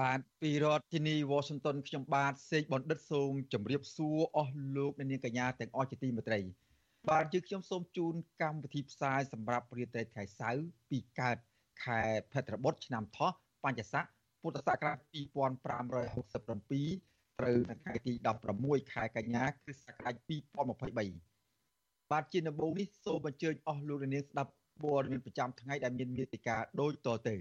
[0.00, 6.40] បាទពីរដ្ឋធានី Washington ខ្ញុំបាទសេកបណ្ឌិតសូមជម្រាបសួរអស់លោកអ្នកនាងកញ្ញាទាំងអស់ជាទីមេត្រី
[7.10, 11.38] បាទយើងខ្ញុំសូមជូនកម្មវិធីផ្សាយសម្រាប់ព្រាត្រីថ្ងៃសៅរ៍ពីកើត
[11.84, 12.02] ខែ
[12.32, 13.30] ភទ្របទឆ្នាំថោះ
[13.64, 14.04] បញ្ញស័ក
[14.42, 18.12] ពុទ្ធសករាជ2567ត្រូវនៅថ្ងៃទី
[18.52, 20.14] 16ខែកញ្ញាគ្រិស្តសករាជ
[20.92, 24.52] 2023បាទជាដំបូងនេះសូមអញ្ជើញអស់លោកនាងស្ដាប់
[24.82, 27.36] ព័ត៌មានប្រចាំថ្ងៃដែលមានមេតិការដូចតទៅ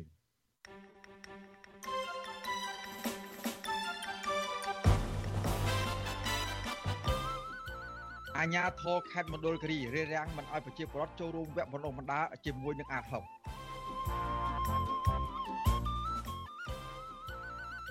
[8.39, 13.14] អាញាធរខេត្តមណ្ឌលគិរីរារាំងមិនអោយប្រជាពលរដ្ឋចូលរួមវគ្គបណ្ដុះបណ្ដាលជាមួយនឹងអាត6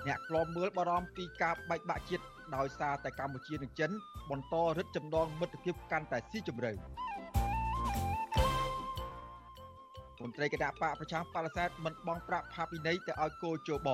[0.06, 2.24] អ្នកក្លំមើលបារម្ភពីការបែកបាក់ជាតិ
[2.56, 3.90] ដោយសារតែកម្ពុជានិងចិន
[4.30, 6.72] បន្តរឹតចំណងមិត្តភាពកាន់តែស៊ីជម្រៅ
[10.22, 13.88] មន្ត្រីគណៈបកប្រជាបលសែតមិនបងប្រាក់ផាពិន័យទៅឲ្យគោជប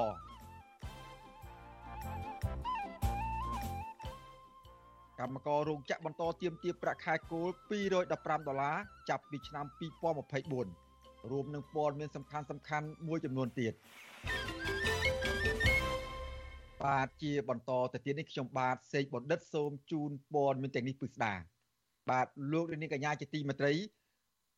[5.20, 7.48] កម្មកររោងចក្របន្តទៀមទាប្រាក់ខែគោល
[7.96, 8.76] 215ដុល្លារ
[9.08, 9.66] ចាប់ពីឆ្នាំ
[10.48, 13.72] 2024រួមនឹងព័ត៌មានសំខាន់សំខាន់មួយចំនួនទៀត
[16.82, 21.34] បាទជាបន្តទៅទៀតនេះខ្ញុំបាទសេកបណ្ឌិតសូមជូនព័ត៌មានទាំងនេះពិស្ដា
[22.10, 23.74] បាទលោកនាងកញ្ញាជាទីមេត្រី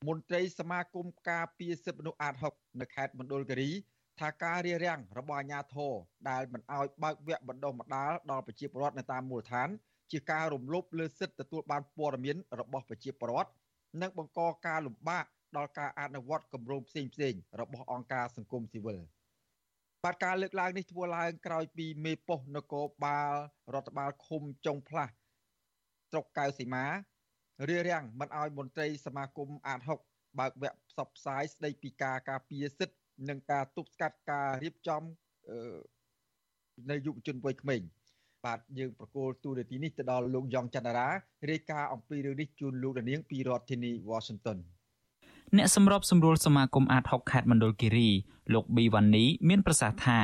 [0.08, 3.70] មន្ត្រីសមាគមការពារសិទ្ធិមនុស្សអាត6នៅខេត្តមណ្ឌលគិរី
[4.20, 5.92] ថាការរារាំងរបស់អាជ្ញាធរ
[6.28, 9.68] ដែលមិនអោយបើកវគ្គបណ្ដុះបណ្ដាលដល់ប្រជាពលរដ្ឋនៅតាមមូលដ្ឋាន
[10.12, 13.50] ជាការរំលោភលើសិទ្ធិទទួលបានព័ត៌មានរបស់ប្រជាពលរដ្ឋ
[14.02, 15.24] និងបង្កការលំបាក
[15.56, 19.00] ដល់ការអនុវត្តគម្រោងផ្សេងៗរបស់អង្គការសង្គមស៊ីវិល។
[20.04, 23.34] បាទការលើកឡើងនេះធ្វើឡើងក្រោយពីមេប៉ុស្តិ៍នគរបាល
[23.74, 25.12] រដ្ឋបាលឃុំចុងផ្លាស់
[26.10, 26.84] ស្រុកកៅសីមា
[27.68, 32.96] រារាំងមិនអោយមន្ត្រីសមាគមអាត6បើកវគ្គផ្សព្វផ្សាយស្ដីពីការការពារសិទ្ធិ
[33.28, 35.02] និងការទប់ស្កាត់ការរៀបចំ
[36.90, 37.82] នៅយុវជនវ័យក្មេង
[38.44, 41.08] បាទយើងប្រកូលទូរទស្សន៍នេះទៅដល់លោកយ៉ងច័ន្ទរា
[41.50, 44.58] រាយការណ៍អំពីរឿងនេះជូនលោកនាងពីរដ្ឋធានី Washington
[45.56, 48.10] អ្នកសម្របសម្រួលសមាគមអាត6ខេត្តមណ្ឌលគិរី
[48.54, 50.20] លោកប៊ីវ៉ានីមានប្រសាសន៍ថា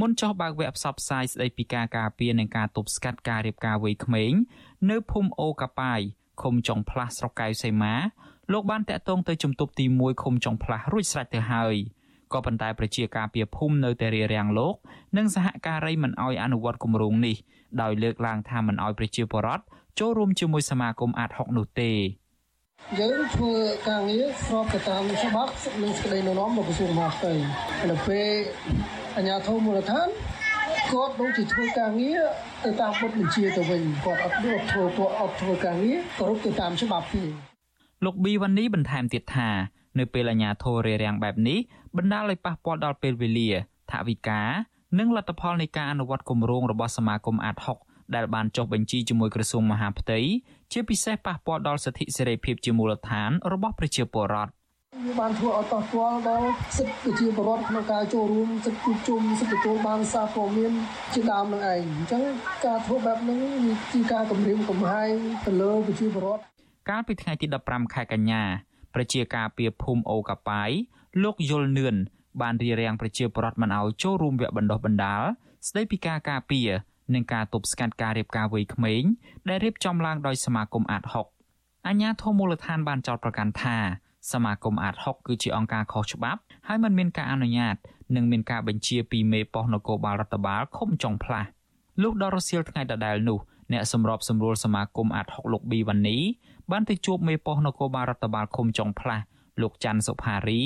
[0.00, 4.32] មុនចោះបើកវគ្គផ្សព្វផ្សាយស្ដីពីការការពារនិងការទប់ស្កាត់ការរៀបការវ័យក្មេង
[4.90, 6.00] នៅភូមិអូកាប៉ាយ
[6.42, 7.94] ឃុំចុងផ្លាស់ស្រុកកៅសីមា
[8.52, 11.74] លោកបានតាក់ទងទៅជំទប់ទី1ឃុំចុងផ្លាស់រួចស្រេចទៅហើយ
[12.32, 14.74] ក៏ប៉ុន្តែប្រជាការពារភូមិនៅតែរារាំងលោក
[15.16, 17.36] និងសហការីមិនអោយអនុវត្តគម្រោងនេះ
[17.82, 19.64] ដោយលើកឡើងថាមិនអោយប្រជាពលរដ្ឋ
[19.98, 21.92] ចូលរួមជាមួយសមាគមអាត6នោះទេ
[22.98, 23.54] យើងធ្វើ
[23.88, 25.52] ការងារស្របទៅតាមច្បាប់
[25.82, 27.32] និងសេចក្តីណែនាំរបស់ក្រសួងមហាផ្ទៃ
[27.90, 28.28] នៅពេល
[29.16, 30.08] អាជ្ញាធរមូលដ្ឋាន
[30.92, 32.20] គាត់ដូចជាធ្វើការងារ
[32.64, 37.24] ទៅតាមបទបញ្ជាទៅវិញគាត់អត់ដូចធ្វើពួកអត់ធ្វើការងារគោរពទៅតាមច្បាប់ទេ
[38.04, 39.48] លោកប៊ីវ៉ានីបន្ថែមទៀតថា
[39.98, 41.58] នៅពេលអាជ្ញាធររារាំងបែបនេះ
[41.96, 43.50] បណ្ដាលឲ្យប៉ះពាល់ដល់ពេលវេលា
[43.90, 44.42] ថវិកា
[44.98, 47.56] និងលទ្ធផលនៃការអនុវត្តគម្រោងរបស់សមាគមអាត
[47.86, 50.18] 6ដែលបានចុះបញ្ជីជាមួយក្រសួងមហាផ្ទៃ
[50.72, 54.52] ជាពិសេសប៉ះពាល់ដល់សិទ្ធិសេរីភាពជាមូលដ្ឋានរបស់ប្រជាពលរដ្ឋ
[55.06, 60.72] វាបានធ្វើឲ្យប៉ះពាល់ដល់សិទ្ធិប្រជាពលរដ្ឋក្នុងការចូលរួមសិទ្ធិជួបជុំសិទ្ធិទទួលបានសារព័ត៌មាន
[61.14, 61.72] ជាដើមនឹងឯងអ
[62.02, 62.22] ញ្ចឹង
[62.66, 63.42] ការធ្វើបែបនេះ
[63.92, 65.14] ជាការគម្រាមកំហែង
[65.46, 66.42] ទៅលើប្រជាពលរដ្ឋ
[66.90, 68.42] កាលពីថ្ងៃទី15ខែកញ្ញា
[68.94, 70.70] ប្រជាការពីភូមិអូកាប៉ាយ
[71.22, 71.96] លោកយលនឿន
[72.40, 75.22] បានរៀបរៀងប្រជាពលរដ្ឋមិនឲ្យចូលរួមវគ្គបណ្ដុះបណ្ដាល
[75.68, 76.70] ស្ដីពីការការពារ
[77.14, 79.02] និងការទប់ស្កាត់ការរៀបការវ័យក្មេង
[79.48, 81.02] ដែលរៀបចំឡើងដោយសមាគមអាត
[81.44, 83.76] 6អាជ្ញាធរមូលដ្ឋានបានចោទប្រកាន់ថា
[84.32, 87.76] សមាគមអាត6គឺជាអង្គការខុសច្បាប់ហើយមិនមានការអនុញ្ញាត
[88.16, 91.48] និងមានការបញ្ជាពីមេប៉ុស្តិ៍នគរបាលរដ្ឋបាលឃុំចុងផ្លាស់
[92.02, 93.38] លោកដរសៀលថ្ងៃដដែលនោះ
[93.72, 96.16] អ្នកសម្របសម្រួលសមាគមអាត6លោកប៊ីវ៉ានី
[96.70, 99.24] បានទៅជួបមេប៉ុស្តិ៍នគរបាលរដ្ឋបាលឃុំចុងផ្លាស់
[99.60, 100.60] លោកច័ន្ទសុផារី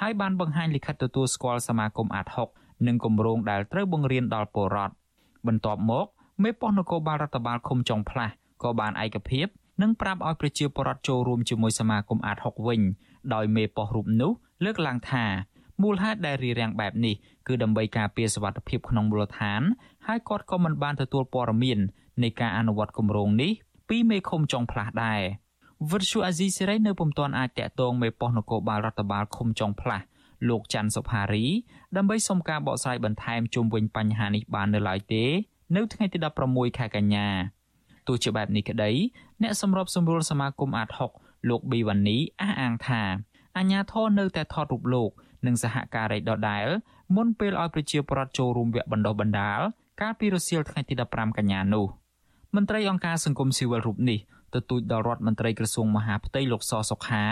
[0.00, 2.26] ហើយបានបង្ហាញលិខិតទទួលស្គាល់សមាគមអាត
[2.56, 4.94] 6និងគម្រោងដែលត្រូវបង្រៀនដល់ពលរដ្ឋ
[5.46, 6.06] បន្ទាប់មក
[6.42, 8.32] មេប៉ុស្តិ៍នគរបាលរដ្ឋបាលឃុំចុងផ្លាស់
[8.62, 9.46] ក៏បានឯកភាព
[9.82, 12.80] និងប្រាប់ឲ្យប្រជាពលរដ្ឋចូលរួមជាមួយសមាគមអាត6វិញ
[13.34, 14.32] ដោយមេប៉ុស្តិ៍រូបនោះ
[14.64, 15.24] លើកឡើងថា
[15.82, 17.14] មូលហេតុដែលរារាំងបែបនេះ
[17.46, 19.62] គឺដើម្បីការពារសវត្ថិភាពក្នុងមូលដ្ឋាន
[20.06, 21.78] ហើយគាត់ក៏មិនបានទទួលព័ត៌មាន
[22.22, 23.52] នៃការអនុវត្តគម្រោងនេះ
[23.88, 25.22] ពីមេឃុំចុងផ្លាស់ដែរ
[25.90, 30.04] វិទ្យុអាស៊ីសេរីនៅពុំទាន់អាចតាក់ទងមេប៉ុស្តិ៍នគរបាលរដ្ឋបាលឃុំចុងផ្លាស់
[30.48, 31.44] លោកច័ន្ទសុផារី
[31.96, 35.24] ដើម្បីសុំការបកស្រាយបន្ថែមជុំវិញបញ្ហានេះបាននៅឡើយទេ
[35.76, 36.18] នៅថ្ងៃទី
[36.48, 37.28] 16ខែកញ្ញា
[38.06, 38.90] ទោះជាបែបនេះក្តី
[39.42, 40.88] អ្នកសម្របសម្រួលសមាគមអាត
[41.18, 43.02] 6លោកប៊ីវ៉ានីអះអាងថា
[43.56, 45.10] អាញាធរនៅតែថតរូបលោក
[45.46, 46.66] និងសហការីដដែល
[47.16, 49.60] មុនពេលឲ្យប្រជាពលរដ្ឋចូលរួមវគ្គបណ្ដុះបណ្ដាល
[50.00, 51.86] កាលពីរសៀលថ្ងៃទី15កញ្ញានោះ
[52.54, 54.20] មន្ត្រីអង្គការសង្គមស៊ីវិលរូបនេះ
[54.54, 57.24] ទទូចដល់រដ្ឋមន្ត្រីក្រសួងមហាផ្ទៃលោកសសុខា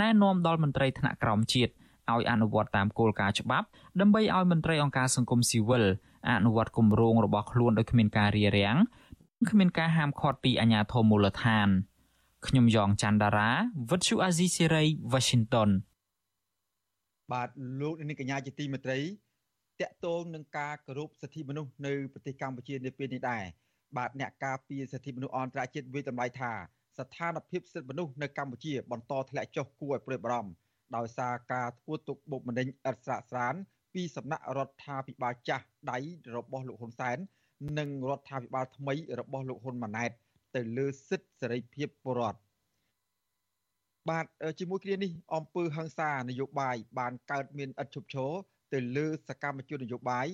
[0.00, 1.72] ណែនាំដល់មន្ត្រីថ្នាក់ក្រោមជាតិ
[2.12, 3.66] ឲ្យអនុវត្តតាមគោលការណ៍ច្បាប់
[4.00, 5.84] ដើម្បីឲ្យមន្ត្រីអង្គការសង្គមស៊ីវិល
[6.30, 8.76] អនុវត្តគម្រោងរបស់ខ្លួនដោយគ្មានការរារាំង
[9.50, 11.68] គ្មានការហាមឃាត់ពីអាជ្ញាធរមូលដ្ឋាន
[12.46, 13.50] ខ្ញុំយ៉ងច័ន្ទដារា
[13.90, 15.70] វិទ្យុអាស៊ីសេរី Washington
[17.32, 17.48] បាទ
[17.80, 19.00] លោកនាងកញ្ញាជាទីមេត្រី
[19.80, 23.44] តកតងនឹងការគោរពសិទ្ធិមនុស្សនៅប្រទេសកម្ពុជានាពេលនេះដែរ
[23.96, 26.52] បាទអ្នកការពារសិទ្ធិមនុស្សអន្តរជាតិវិតម្លៃថា
[26.98, 30.52] ស្ថានភាពសិទ្ធិមនុស្សនៅកម្ពុជាបន្តធ្លាក់ចុះគួរឲ្យព្រួយបារម្ភ
[30.96, 33.54] ដោយសារការធ្វើទុកបុកម្នេញឥតស្រាកស្រាន
[33.94, 35.98] ពីសំណាក់រដ្ឋាភិបាលចាស់ដៃ
[36.36, 37.18] របស់លោកហ៊ុនសែន
[37.78, 40.10] និងរដ្ឋាភិបាលថ្មីរបស់លោកហ៊ុនម៉ាណែត
[40.54, 42.40] ទៅលើសិទ្ធិសេរីភាពពលរដ្ឋ
[44.08, 44.26] បាទ
[44.58, 48.30] ជាមួយគ្នានេះអង្គើហឹង្សានយោបាយបានកើតមានឥតឈប់ឈរ
[48.72, 50.26] ទៅលើសកម្មជននយោបាយ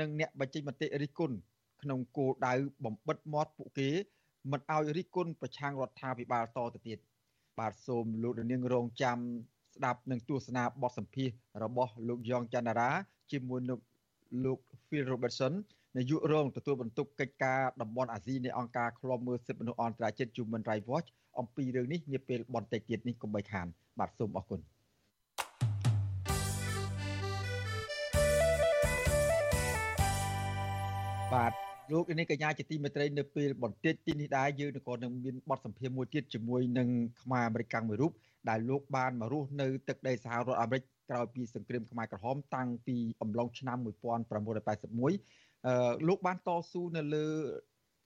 [0.00, 1.36] និងអ្នកបញ្ចេញមតិរិះគន់
[1.84, 2.54] ក្នុងគោលដៅ
[2.84, 3.90] បំបិតមាត់ពួកគេ
[4.52, 6.98] មិនឲ្យរិះគន់ប្រឆាំងរដ្ឋាភិបាលតទៅទៀត
[7.58, 9.18] បាទសូមលោកនាងរងចាំ
[9.74, 11.28] ស្ដាប់និងទស្សនាបទសម្ភាស
[11.62, 12.90] របស់លោកយ៉ងច័ន្ទរា
[13.32, 13.78] ជាមួយនឹង
[14.44, 15.52] លោក Phil Robertson
[15.96, 21.08] នាយករងទទួលបន្ទុកកិច្ចការតំបន់អាស៊ីនៃអង្គការឃ្លាំមើលសិទ្ធិមនុស្សអន្តរជាតិ Human Rights Watch
[21.38, 23.66] អំពីរឿងនេះនាពេលបន្តិចទៀតនេះកុំបីខាន
[23.98, 24.60] បាទសូមអរគុណ
[31.32, 36.88] បាទ លោកនេះកញ្ញាជាទីមេត្រីនៅពេលបន្តិចទីនេះដែរយើងក៏នឹងមានបទសម្ភាសន៍មួយទៀតជាមួយនឹង
[37.22, 38.12] ខ្មែរអមេរិកមួយរូប
[38.48, 43.86] ដែលលោកបានមករស់នៅទឹកដីសហរដ្ឋអាមេរិកក្រោយពីសង្គ្រាមខ្មែរក្រហមតាំងពីអំឡុងឆ្នាំ1981
[46.08, 47.26] លោកបានតស៊ូនៅលើ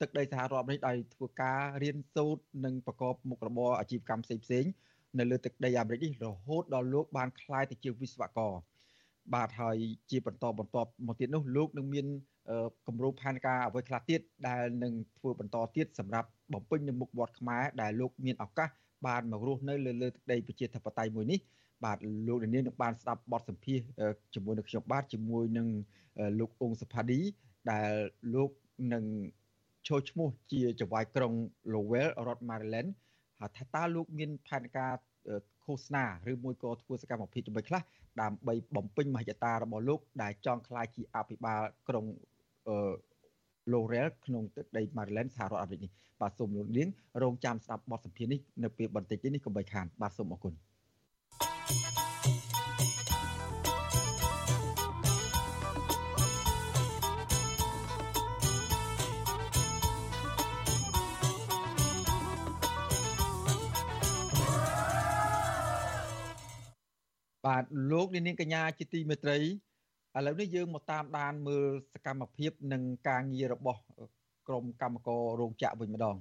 [0.00, 4.72] ទឹកដីសហរដ្ឋអាមេរិកដោយធ្វើការរៀនសូត្រនិងប្រកបមុខរបរអាជីវកម្មផ្សេងៗ
[5.18, 8.52] នៅលើទឹកដីអាមេរិកនេះរហូតដល់លោកបានក្លាយទៅជាវិស្វករ
[9.34, 9.76] បាទហើយ
[10.10, 12.06] ជាបន្តបន្ទាប់មកទៀតនោះលោកនឹងមាន
[12.86, 18.68] គម្រោងផែនការអ្វីខ្លះទៀតដែលនឹងធ្វើបន្តទៀតសម្រាប់បំពេញនៅមុខវត្តខ្មែរដែលលោកមានឱកាស
[19.06, 21.38] បានមករស់នៅលើលើទឹកដីប្រជាធិបតេយ្យមួយនេះ
[21.84, 21.98] បាទ
[22.28, 23.80] លោកនាងនឹងបានស្ដាប់បទសម្ភាស
[24.34, 25.68] ជាមួយនឹងខ្ញុំបាទជាមួយនឹង
[26.40, 27.20] លោកអ៊ុងសុផាឌី
[27.70, 27.92] ដែល
[28.34, 28.50] លោក
[28.94, 29.04] នឹង
[29.88, 31.32] ចូលឈ្មោះជាចៅហ្វាយក្រុង
[31.72, 32.90] Lowell រដ្ឋ Maryland
[33.38, 34.92] ហើយថាតើលោកមានផែនការ
[35.64, 37.82] ឃោសនាឬមួយក៏ធ្វើសកម្មភាពចំណុចខ្លះ
[38.20, 42.04] ដើម្បីបំពេញមហិច្ឆតារបស់លោកដែលចង់ក្លាយជាអភិបាលក្រុង
[43.72, 46.88] Laurel ក្នុងទឹកដី Maryland សហរដ្ឋអាមេរិកនេះបាទសូមលោកនាង
[47.22, 50.54] រងចាំស្ដាប់បទសម្ភាសន៍នេះនៅពេលបន្តិចនេះកុំបីខានបាទសូមអរគុណ
[51.70, 51.98] thank you
[67.48, 69.38] បាទលោកនាងកញ្ញាជាទីមេត្រី
[70.18, 73.80] ឥឡូវនេះយើងមកតាមដានមើលសកម្មភាពនិងការងាររបស់
[74.48, 76.16] ក្រុមកម្មកររោងចក្រវិញម្ដង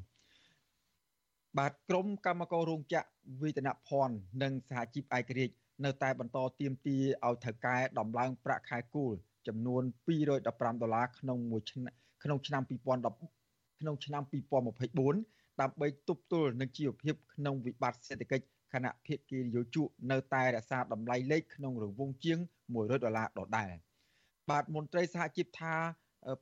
[1.57, 3.07] បាទក្រុមកម្មកររោងចក្រ
[3.41, 9.13] វេទនភ័ណ្ឌនិងសហជីពឯករាជ្យនៅតែបន្តទៀមទាឲ្យថៅកែដំឡើងប្រាក់ខែគោល
[9.47, 22.39] ចំនួន215ដុល្លារក្នុងមួយឆ្នាំក្នុងឆ្នាំ2010ក្នុងឆ្នាំ2024ដើម្បីទប់ទល់នឹងជីវភាពក្នុងវិបត្តិសេដ្ឋកិច្ចខណៈភាគីនយោជកនៅតែរក្សាតម្លៃលេខក្នុងរង្វង់ជាង
[22.71, 23.86] 100ដុល្លារដដែល
[24.49, 25.75] បាទមន្ត្រីសហជីពថា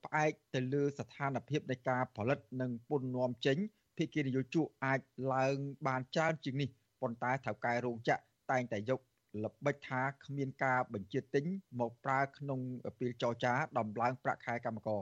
[0.04, 3.58] ផ្អែកទៅលើស្ថានភាពនៃការផលិតនិងពន្ធនាំចេញ
[3.98, 5.00] ភាគីនយោជកអាច
[5.34, 5.56] ឡើង
[5.88, 6.70] បានច្រើនជាងនេះ
[7.02, 9.00] ប៉ុន្តែថៅកែរោងចក្រតែងតែយក
[9.44, 11.46] ល្បិចថាគ្មានការបញ្ជាទិញ
[11.80, 12.60] មកប្រើក្នុង
[13.00, 15.02] ពេលចរចាដំឡើងប្រាក់ខែកម្មករ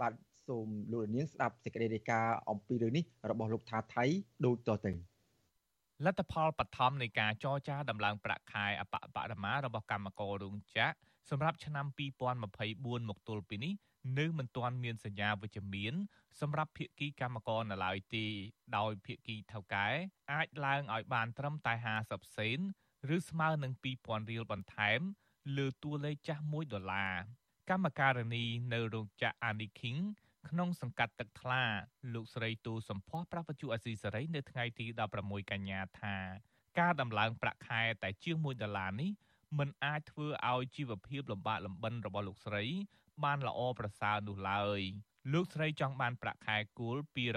[0.00, 0.12] បាទ
[0.48, 4.04] សូមលោកនាងស្ដាប់សេចក្តីរាយការណ៍អំពីរឿងនេះរបស់លោកថាថៃ
[4.46, 5.13] ដូចតទៅ
[6.02, 10.90] លទ្ធផលបឋមនៃការចរចាដំឡើងប្រាក់ខែអបបរមារបស់កម្មកររោងចក្រ
[11.30, 11.86] សម្រាប់ឆ្នាំ
[12.48, 13.74] 2024មកទល់ពេលនេះ
[14.18, 15.94] នៅមិនទាន់មានសញ្ញាវិជ្ជមាន
[16.40, 18.26] សម្រាប់ភាគីកម្មករនៅឡើយទេ
[18.76, 19.88] ដោយភាគីថៅកែ
[20.32, 21.74] អាចឡើងឲ្យបានត្រឹមតែ
[22.06, 22.58] 50សេន
[23.16, 23.72] ឬស្មើនឹង
[24.02, 25.00] 2000រៀលបន្ថែម
[25.56, 27.14] លើតួលេខចាស់1ដុល្លារ
[27.70, 30.00] កម្មការនីនៅរោងចក្រ Annie King
[30.48, 31.62] ក្នុងសង្កាត់ទឹកថ្លា
[32.14, 34.86] លោកស្រីទូសំភ័សប្រាស់បច្ចុអសីសេរីនៅថ្ងៃទី
[35.18, 36.16] 16កញ្ញាថា
[36.78, 39.10] ការដំឡើងប្រាក់ខែតែជាង1ដុល្លារនេះ
[39.58, 42.64] មិនអាចធ្វើឲ្យជីវភាពលំបាកលំបិនរបស់លោកស្រី
[43.24, 44.80] បានល្អប្រសើរនោះឡើយ
[45.32, 46.96] លោកស្រីចង់បានប្រាក់ខែគោល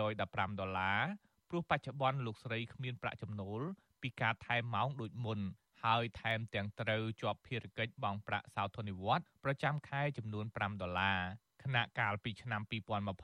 [0.09, 1.03] 215ដុល្លារ
[1.49, 3.61] ព្រោះបច្ចុប្បន្នលោកស្រីគ្មានប្រាក់ចំណូល
[4.01, 5.39] ពីការថែមម៉ោងដូចមុន
[5.83, 11.19] ហើយថែមទាំងត្រូវជាប់ភារកិច្ចបង់ប្រាក់សោធននិវត្តប្រចាំខែចំនួន5ដុល្លារ
[11.67, 12.61] ខណៈកាលពីឆ្នាំ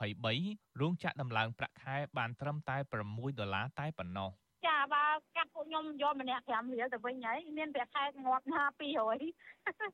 [0.04, 2.76] 2023រោងចក្រដំឡើងប្រាក់ខែបានត្រឹមតែ
[3.08, 4.30] 6ដុល្លារតែប៉ុណ្ណោះ
[4.66, 8.96] ចាបើកាត់ពួកខ្ញុំយកម្នាក់5រៀលទៅវិញហើយមានប្រាក់ខែងាប់ណា200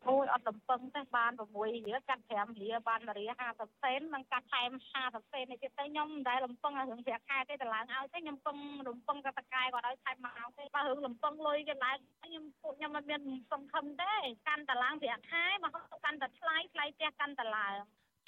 [0.08, 8.56] អូយអត់លំពឹងទេបាន6រៀលកាត់5រៀលបានរៀល50សេននិងកាត់ថែម50សេននេះទៀតទៅខ្ញុំមិនដែលលំពឹងរឿងប្រាក់ខែទេតម្លើងឲ្យទេខ្ញុំពឹង
[8.88, 13.20] លំពឹងកតកែគាត់ឲ្យថែមមកទេបើរឿងលំពឹងលុយគេឡើងខ្ញុំពួកខ្ញុំមិនមាន
[13.52, 14.14] សង្ឃឹមទេ
[14.48, 17.76] កាន់តឡើងប្រាក់ខែមកកាន់តែថ្លៃថ្លៃផ្ទះកាន់តែឡើង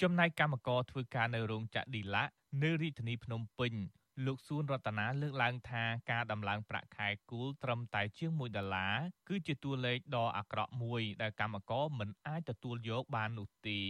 [0.01, 2.25] ចំណែកកម្មករធ្វើការនៅរោងចក្រឌីឡា
[2.63, 3.73] នៅរាជធានីភ្នំពេញ
[4.27, 8.97] លោកសួនរតនាលើកឡើងថាការដំឡើងប្រាក់ខែគូលត្រឹមតែជាង1ដុល្លារ
[9.29, 13.81] គឺជាតួលេខដ៏អាក្រក់មួយដែលកម្មករមិនអាចទទួលយកបាននោះទេ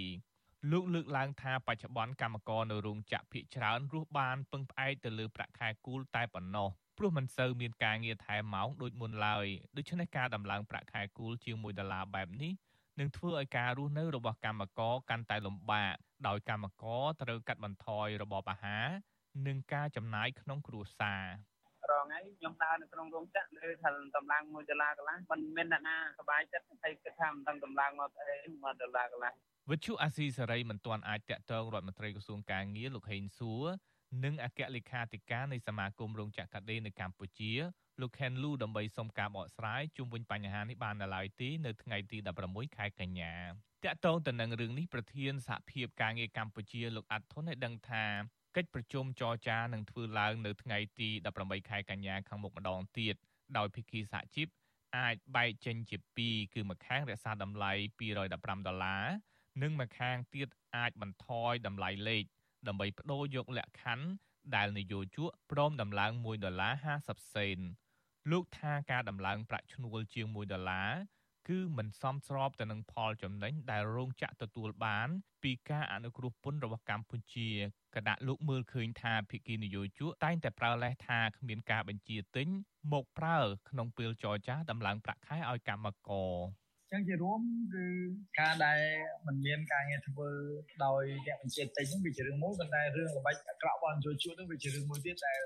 [0.70, 6.68] លោកលើកឡើងថាបច្ចុប្បន្នកម្មករនៅរោងចក្រភាគច្រើនរស់បានពឹងផ្អែកទៅលើប្រាក់ខែគូលតែប៉ុណ្ណោះ
[6.98, 12.52] ព្រោះមិនសូវមានការងារថែមម៉ោងដូចមុនឡើយដូច្នេះការដំឡើងប្រាក់ខែគូលជាង1ដុល្លារបែបនេះ
[13.00, 15.94] នឹងធ្វើឲ្យការរស់នៅរបស់កម្មករកាន់តែលំបាក
[16.28, 18.86] ដោយកម្មករត្រូវកាត់បន្ថយរបបអាហារ
[19.46, 21.24] និងការចំណាយក្នុងគ្រួសារ
[21.90, 29.32] រងហើយខ្ញុំដើរនៅក្នុងរោងចក្រលើថាតម្លើង1ដុល្លារកន្លះមិនមានអ្នកណាសប្បាយចិត្តហើយគិតថាមិនដឹងតម្លើងមកអី1ដុល្លារកន្លះ
[29.70, 33.64] វិទ្យុអាស៊ីសេរីមិនទាន់អាចតាក់ទងរដ្ឋមន្ត្រីក្រសួងកាងារលោកហេងសួរ
[34.24, 37.52] និងអគ្គលេខាធិការនៃសមាគមរោងចក្រកាដេនៅកម្ពុជា
[38.00, 43.34] លោកខេនលូដើម្បីសុំការបកស្រាយជុំវិញបញ្ហានេះបាននៅឡើយទេនៅថ្ងៃទី16ខែកញ្ញា
[43.84, 48.04] តាក់ទងទៅនឹងរឿងនេះប្រធានសហភាពការងារកម្ពុជាលោកអាត់ធុនឲ្យដឹងថា
[48.56, 51.08] កិច្ចប្រជុំចរចានឹងធ្វើឡើងនៅថ្ងៃទី
[51.40, 53.14] 18ខែកញ្ញាខាងមុខម្ដងទៀត
[53.56, 54.48] ដោយភាគីសហជីព
[54.98, 59.06] អាចបែកចេញជាពីរគឺម្ខាងរក្សាតម្លៃ215ដុល្លារ
[59.62, 62.24] និងម្ខាងទៀតអាចបន្ថយតម្លៃលេខ
[62.68, 64.06] ដើម្បីបដូរយកលក្ខខណ្ឌ
[64.56, 67.58] ដែលនយោជកព្រមដំឡើង1ដុល្លារ50សេន
[68.30, 70.92] លោកថាការដំឡើងប្រាក់ឈ្នួលជាង1ដុល្លារ
[71.48, 75.08] គឺមិនសមស្របទៅនឹងផលចំណេញដែលរោងចក្រទទួលបាន
[75.42, 77.48] ពីការអនុគ្រោះពន្ធរបស់កម្ពុជា
[77.94, 82.48] គណៈលោកមើលឃើញថាភិគីនយោជកតែងតែប្រើលេសថាគ្មានការបញ្ជាទិញ
[82.92, 83.38] មកប្រើ
[83.68, 86.61] ក្នុងពេលចរចាដំឡើងប្រាក់ខែឲ្យកម្មករ
[86.92, 87.40] ចឹងជារួម
[87.74, 87.84] គឺ
[88.40, 88.80] ការដែល
[89.26, 90.28] มันមានការងារធ្វើ
[90.84, 95.40] ដោយអ្នកបញ្ជាទិញហ្នឹងវាជារឿងមួយប៉ុន្តែរឿងល្បិចអាក្រក់របស់នយោជកហ្នឹងវាជារឿងមួយទៀតដែល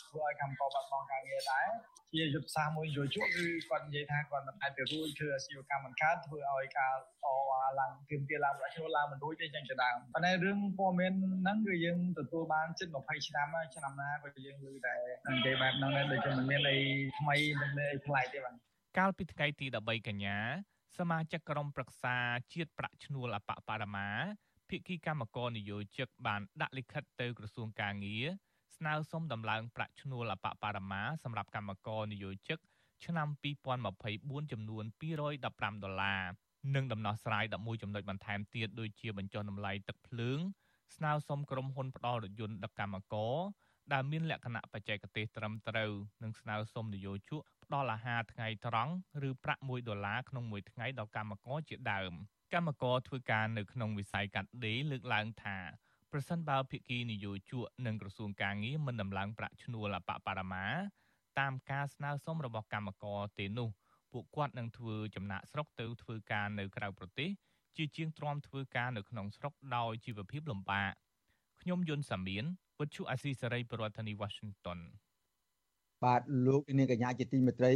[0.00, 1.68] ធ្វើឲ្យកម្មករបាត់បង់ការងារដែរ
[2.12, 6.92] ជាយុទ្ធសាស្ត្រមួយយោជកគឺគាត់និយាយថាគាត់មិនអាចទៅរួចធ្វើអាជីវកម្មបង្កើតធ្វើឲ្យការ
[7.24, 14.94] តវ៉ាឡើងគៀមទាឡើងប្រាក់ឈ្នួលឡើងមិនរួចទេចឹងជាដើមប៉ុន្តែរឿងព័ត៌មានហ្នឹងគឺយើងទទួលបានជិត20ឆ្នាំហើយឆ្នាំណាក៏យើងឮតែ
[15.28, 16.78] និយាយបែបហ្នឹងដែរដូចជាមិនមានអី
[17.18, 18.54] ថ្មីមិនមានអីប្លែកទេបាទ
[18.98, 20.38] កាលពីថ្ងៃទី13កញ្ញា
[20.98, 22.16] សមាជិកក្រុមប្រឹក្សា
[22.52, 24.08] ជាតិប្រាក់ឈ្នួលអបបរមា
[24.68, 28.26] ភិក្ខីកម្មករនយោជកបានដាក់លិខិតទៅក្រសួងកាងារ
[28.76, 32.58] ស្នើសុំដំឡើងប្រាក់ឈ្នួលអបបរមាសម្រាប់កម្មករនយោជក
[33.04, 33.28] ឆ្នាំ
[33.90, 36.22] 2024ចំនួន215ដុល្លារ
[36.74, 40.38] និងដំណោះស្រាយ11ចំណុចបន្ថែមទៀតដូចជាបញ្ចុះតម្លៃទឹកភ្លើង
[40.96, 43.34] ស្នើសុំក្រុមហ៊ុនផ្ដល់រថយន្តដឹកកម្មករ
[43.92, 45.92] ដែលមានលក្ខណៈបច្ចេកទេសត្រឹមត្រូវ
[46.22, 48.92] និងស្នើសុំនយោជកផ្ដល់អាហារថ្ងៃត្រង់
[49.28, 52.12] ឬប្រាក់1ដុល្លារក្នុងមួយថ្ងៃដល់កម្មករជាដើម
[52.54, 55.56] កម្មករធ្វើការនៅក្នុងវិស័យកាត់ដេរលើកឡើងថា
[56.12, 60.66] ប្រសិនបើភាគីនយោជកនិងក្រសួងកាងារមិនដំឡើងប្រាក់ឈ្នួលអបបរមា
[61.38, 63.68] តាមការស្នើសុំរបស់កម្មករទេនោះ
[64.12, 67.30] ពួកគាត់នឹងធ្វើចំណាក់ស្រុកទៅធ្វើការនៅក្រៅប្រទេស
[67.76, 70.92] ជាជាងទ្រាំធ្វើការនៅក្នុងស្រុកដោយជីវភាពលំបាក
[71.60, 72.44] ខ្ញុំយុនសាមៀន
[72.80, 74.78] វិទ្យុអាស៊ីសេរីប្រធានាធិបតី Washington
[76.04, 77.72] បាទលោកនាងកញ្ញាជាទីមេត្រី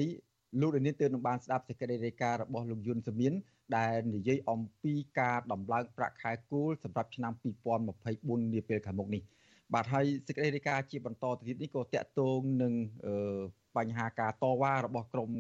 [0.61, 3.33] លោកនាងទើបនឹងបានស្ដាប់សេចក្តីរាយការណ៍របស់លោកយុនសាមៀន
[3.77, 7.33] ដែលនិយាយអំពីការដំឡើងប្រាក់ខែគោលសម្រាប់ឆ្នាំ
[7.93, 9.23] 2024នាពេលខាងមុខនេះ
[9.75, 12.73] បាទហើយសេចក្តីរាយការណ៍ជាបន្តទៅទៀតនេះក៏តាក់ទងនឹង
[13.77, 15.31] បញ្ហាការតវ៉ារបស់ក្រម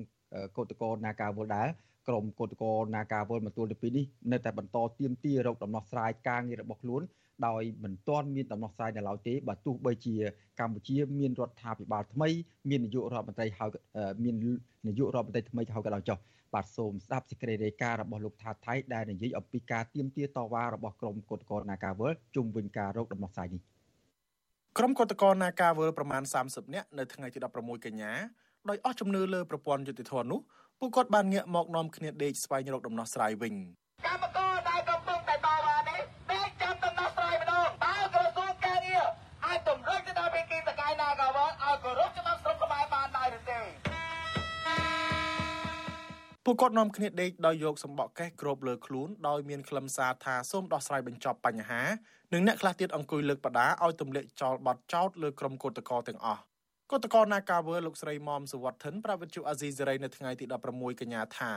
[0.57, 1.69] កោតក្រនាការវល់ដែរ
[2.09, 7.02] ក្រមកោតក្រនាការវល់មកទួលទៅពីនេះនៅតែបន្តទៀមទារោគដំណោះស្រាយការងាររបស់ខ្លួន
[7.47, 10.15] ដោយមិនទាន់មានដំណោះស្រាយនៅឡើយទេបើទោះបីជា
[10.61, 12.29] កម្ពុជាមានរដ្ឋាភិបាលថ្មី
[12.69, 13.71] មាននាយករដ្ឋមន្ត្រីហើយ
[14.25, 14.35] មាន
[14.87, 16.19] នាយករដ្ឋមន្ត្រីថ្មីហើយក៏ដោយចុះ
[16.55, 23.62] បាទសូមស្ដាប់សេចក្តីរាយការណ៍របស់លោកថាថៃដែលនិយាយអំពីការទៀមទាតវ៉ារបស់ក្រមកោតក្រនាការវល់ជុំវិញការរោគដំណោះស្រាយនេះ
[24.79, 28.12] ក្រុមកោតក្រនាការវល់ប្រមាណ30នាក់នៅថ្ងៃទី16កញ្ញា
[28.69, 30.41] ដោយអស់ជំនឿលើប្រព័ន្ធយុតិធម៌នោះ
[30.81, 33.55] ពួកគាត់បានងាកមកនាំគ្នាដេកស្វែងរកដំណោះស្រាយវិញ
[34.07, 34.42] កម្ម
[46.47, 51.83] ពួកគាត់នាំគ្នាដេកដោយយកសម្បកកេះគ្របលើខ្លួនដោយមានខ្លឹមសារថាសូមដោះស្រាយបញ្ចប់បញ្ហា
[52.33, 56.41] និងអ្នកខ្លះទៀតអង្គុយលើកបដាឲ្យទម្លាក់ចោលប័ណ្ណចោតលើក្រុមកោតក្រទាំងអស់
[56.91, 61.53] គឧតកោណាកាវើលោកស្រីមុំសុវត្ថិនប្រាវិទ្យុអាស៊ីសេរីនៅថ្ងៃទី16កញ្ញាថា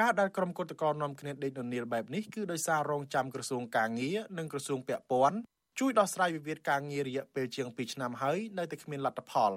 [0.00, 5.38] ការដែលក្រុមគឧតកោនាំគ្នាដេកននៀលបែបនេះគឺដោយសាររងចាំក្រសួងកាងារនិងក្រសួងពាក់ព័ន្ធ
[5.78, 9.52] ជួយដោះស្រាយវិវាទការងាររយៈពេលជាង2ឆ្នាំហើយនៅតែគ្មានលទ្ធផល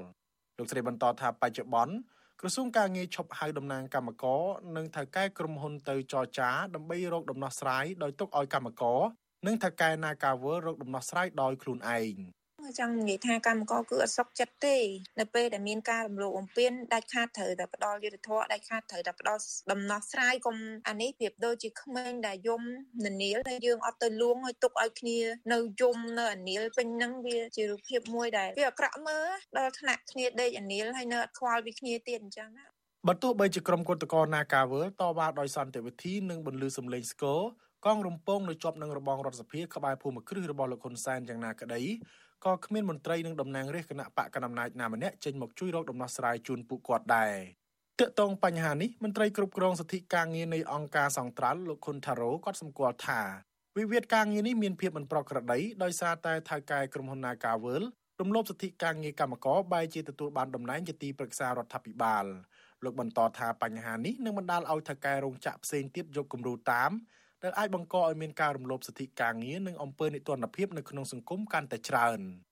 [0.58, 1.96] លោកស្រីបន្តថាបច្ចុប្បន្ន
[2.42, 4.42] ក្រសួងការងារឈប់ហៅតំណាងកម្មករ
[4.76, 9.02] និងថៅកែក្រុមហ៊ុនទៅចរចាដើម្បីរកដំណោះស្រាយដោយទុកឲ្យកម្មករ
[9.46, 12.16] និងថៅកែ Nagavel រកដំណោះស្រាយដោយខ្លួនឯង។
[12.80, 14.78] ចង់និយាយថាកម្មករគឺអត់សុខចិត្តទេ
[15.20, 20.56] នៅពេលដែលមានការរំលោភបំពានដាច់ខាតត្រូវតែផ្ដល់យុត្តិធម៌ដាច់ខាតត្រូវតែផ្ដល់ដំណោះស្រាយកុំ
[20.88, 22.62] អានេះប្រៀបដូចជាក្មេងដែលយំ
[23.06, 25.20] ននាលហើយយើងអត់ទៅលួងឲ្យទុកឲ្យគ្នា
[25.54, 32.66] នៅយំនៅអានីលពេញហ្នឹងវាជារូបភាពមួយដែលវាអាក្រក់មើលដល់ថ្នាក់គ្នាដេកអានីលហើយនៅអត់ខ្វល់ពីគ្នាទៀតអញ្ចឹងណា
[33.08, 37.42] បើទោះបីជាក្រុមគឧតកោ Nagavel តវ៉ាដោយសន្តិវិធីនិងបន្លឺសំឡេងស្គរ
[37.86, 41.82] កងរំពងនៅជាប់នឹងរបងរដ្ឋសភាក្បែរភូមិគ្រឹះរបស់លោកហ៊ុនសែនយ៉ាងណាក្តី
[42.46, 47.36] ក៏គ្មានមន្ត្រីនិងតំណាងរាស្ត្រគណៈបកកណ្ដាលអំណាចណាម្នាក់ចេញមកជួយរកដំណោះស្រាយជូនពួកគាត់ដែរ
[48.00, 53.22] ទាក់ទងបញ្ហានេះមន្ត្រីគ្រប់គ្រងសិទ្ធិការងារនៃអង្គការសង្ត្រាល់លោកខុនថារ៉ូគាត់សម្គាល់ថា
[53.78, 57.84] វិវាទការងារនេះមានភាពមិនប្រក្រតីដោយសារតែថៅកែក្រុមហ៊ុន Nagavel
[58.22, 62.26] រំលោភសិទ្ធិការងារកម្មករបែរជាទទួលបានតំណែងជាទីប្រឹក្សារដ្ឋាភិបាល
[62.84, 66.92] លោកបន្តថាបញ្ហានេះនឹងបណ្ដាលឲ្យថៅកែរោងចក្រផ្សេងទៀតយកគំរូតាម
[67.44, 72.20] ដែលអាចបង្កឲ្យមានការរំលោភសិទ្ធិការងារនិងអំពើនិទានភាពនៅក្នុងសង្គមកាន់តែច្រើន។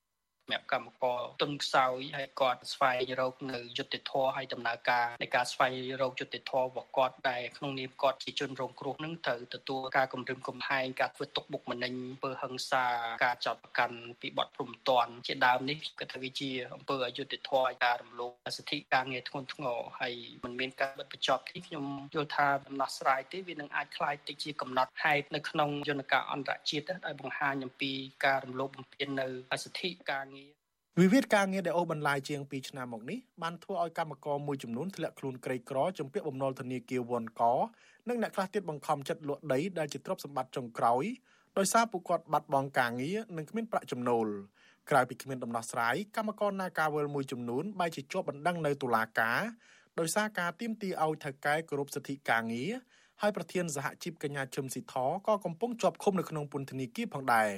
[0.51, 5.71] សម្រាប់កម្មករទុនខ្សោយហើយគាត់ស្វែងរកនៅយុទ្ធធរហើយដំណើរការនៃការស្វែង
[6.01, 12.85] រកយុទ្ធធររបស់គាត់ដែលក្នុងនាមគាត់ជាជនរងគ្រោះនឹងត្រូវទទួលការគំរាមកំហែងការធ្វើទុកបុកម្នេញអំពើហិង្សា
[13.25, 20.13] ការចោទប្រកាន់ពីបទព្រំតន់ជាដើមនេះគាត់ថាវាជាអំពើអយុត្តិធម៌ការរំលោភសិទ្ធិការងារធ្ងន់ធ្ងរហើយ
[20.45, 27.91] มันមានការបិទបញ្ចប់ទីខ្ញុំយល់ថាដំណោះស្រាយទេវានឹងអាចคล้ายទៅជាកំណត់ហេតុនៅក្នុងយន្តការអន្តរជាតិដោយបង្ហាញអំពី
[28.25, 29.27] ការរំលោភបំពាននៅ
[29.63, 30.35] សិទ្ធិការងារ ារ
[31.00, 37.42] វិវាទការងារដែលអូសបន្លាយជាង2ឆ្នាំមកនេះបានធ្វើឲ្យកម្មករមួយចំនួនធ្លាក់ខ្លួនក្រីក្រចំពាក់បំណុលធនាគារវ៉ុនក
[38.08, 41.04] និងអ្នកខ្លះទៀតបង្ខំចិត្តលក់ដីដែលជាទ្រព្យសម្បត្តិចុងក្រោយ
[41.58, 44.26] ដោយសារពួកគាត់បាត់បង់ការងារនិងគ្មានប្រាក់ចំណូល
[44.90, 49.40] ក្រៅពីគ្មានដំណោះស្រាយកម្មករ Nagavel មួយចំនួនបែរជាជាប់បណ្ដឹងនៅតុលាការ
[49.98, 52.70] ដោយសារការទាមទារឲ្យថៅកែគោរពសិទ្ធិការងារ
[53.20, 54.94] ហើយប្រធានសហជីពកញ្ញាឈឹមស៊ីធ
[55.26, 57.50] ក៏កំពុងជាប់ឃុំនៅក្នុងពន្ធនាគារផងដែរ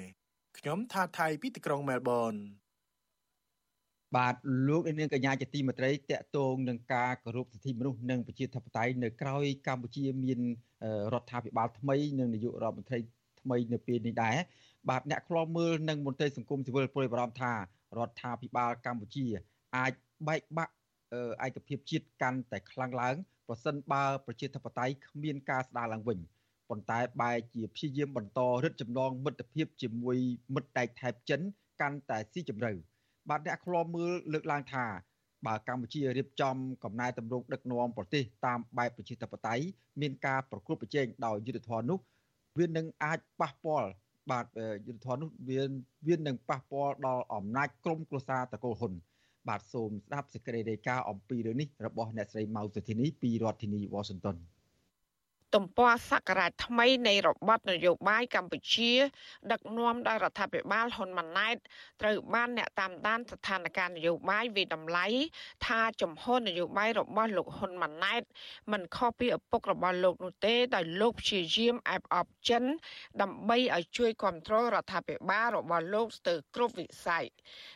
[0.59, 2.35] ខ្ញុំថាថៃពីទីក្រុងមែលប៊ន
[4.17, 4.35] បាទ
[4.69, 10.41] លោកនាងកញ្ញាជាទីមេត្រីតកតងនឹងការគោរពសិទ្ធិមនុស្សនិងប្រជាធិបតេយ្យនៅក្រៅកម្ពុជាមាន
[11.13, 12.99] រដ្ឋាភិបាលថ្មីនិងនាយករដ្ឋមន្ត្រី
[13.41, 14.37] ថ្មីនៅពេលនេះដែរ
[14.89, 17.53] បាទអ្នកខ្លាំមើលនិងមន្ត្រីសង្គមស៊ីវិលព្រួយបារម្ភថា
[17.99, 19.27] រដ្ឋាភិបាលកម្ពុជា
[19.77, 19.93] អាច
[20.29, 20.75] បែកបាក់
[21.47, 23.17] ឯកភាពជាតិកាន់តែខ្លាំងឡើង
[23.49, 26.19] ប្រសិនបើប្រជាធិបតេយ្យគ្មានការស្ដារឡើងវិញ
[26.69, 30.17] ប៉ុន្តែបែរជាព្យាយាមបន្តរឹតចំណងមិត្តភាពជាមួយ
[30.55, 31.41] មិត្តដៃថៃចិន
[31.81, 32.73] កាន់តែស៊ីជម្រៅ
[33.29, 34.85] បាទអ្នកខ្លាំមើលលើកឡើងថា
[35.47, 39.65] បើកម្ពុជារៀបចំកំណែតម្រង់ដឹកនាំប្រទេសតាមបែបប្រជាធិបតេយ្យ
[40.01, 41.99] មានការប្រកួតប្រជែងដោយយុទ្ធធននោះ
[42.59, 43.89] វានឹងអាចប៉ះពាល់
[44.31, 44.47] បាទ
[44.87, 45.61] យុទ្ធធននោះវា
[46.09, 48.93] វានឹងប៉ះពាល់ដល់អំណាចក្រុមគ្រួសារតកូលហ៊ុន
[49.49, 54.37] បាទសូមស្ដាប់សេចក្តីរាយការណ៍អំពីរឿងនេះរបស់អ្នកស្រីម៉ៅសុធីនីពីរដ្ឋធានី Washington
[55.55, 58.93] ទំព័រសក្ការៈថ្មីនៃរបបនយោបាយកម្ពុជា
[59.53, 61.57] ដឹកនាំដោយរដ្ឋាភិបាលហ៊ុនម៉ាណែត
[62.01, 65.07] ត្រូវបានអ្នកតាមដានស្ថានភាពនយោបាយវិតម្លៃ
[65.67, 68.23] ថាចំហនយោបាយរបស់លោកហ៊ុនម៉ាណែត
[68.73, 72.65] មិនខុសពីឪពុករបស់លោកនោះទេដោយលោកព្យាយាមអែបអបចិន
[73.23, 77.25] ដើម្បីឲ្យជួយគ្រប់គ្រងរដ្ឋាភិបាលរបស់លោកស្ទើរគ្រប់វិស័យ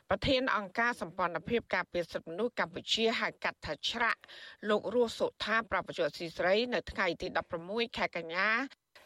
[0.09, 4.21] ប្រធានអង្គការសម្ព័ន្ធភាពការពារសិទ្ធិមនុស្សកម្ពុជាហៅកាត់ថាច្រាក់
[4.69, 7.62] លោករស់សុថាប្រពន្ធស៊ីស្រីនៅថ្ងៃទី16
[7.97, 8.49] ខែកញ្ញា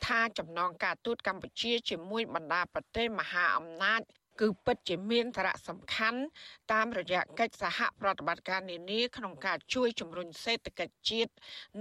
[0.06, 4.00] ថាចំណងការទូតកម្ពុជាជាមួយបណ្ដាប្រទេសមហាអំណាច
[4.40, 6.20] គឺពិតជាមានសារៈសំខាន់
[6.72, 11.32] តាមរយៈកិច្ចសហប្រតិបត្តិការនានាក្នុងការជួយជំរុញសេដ្ឋកិច្ចជាតិ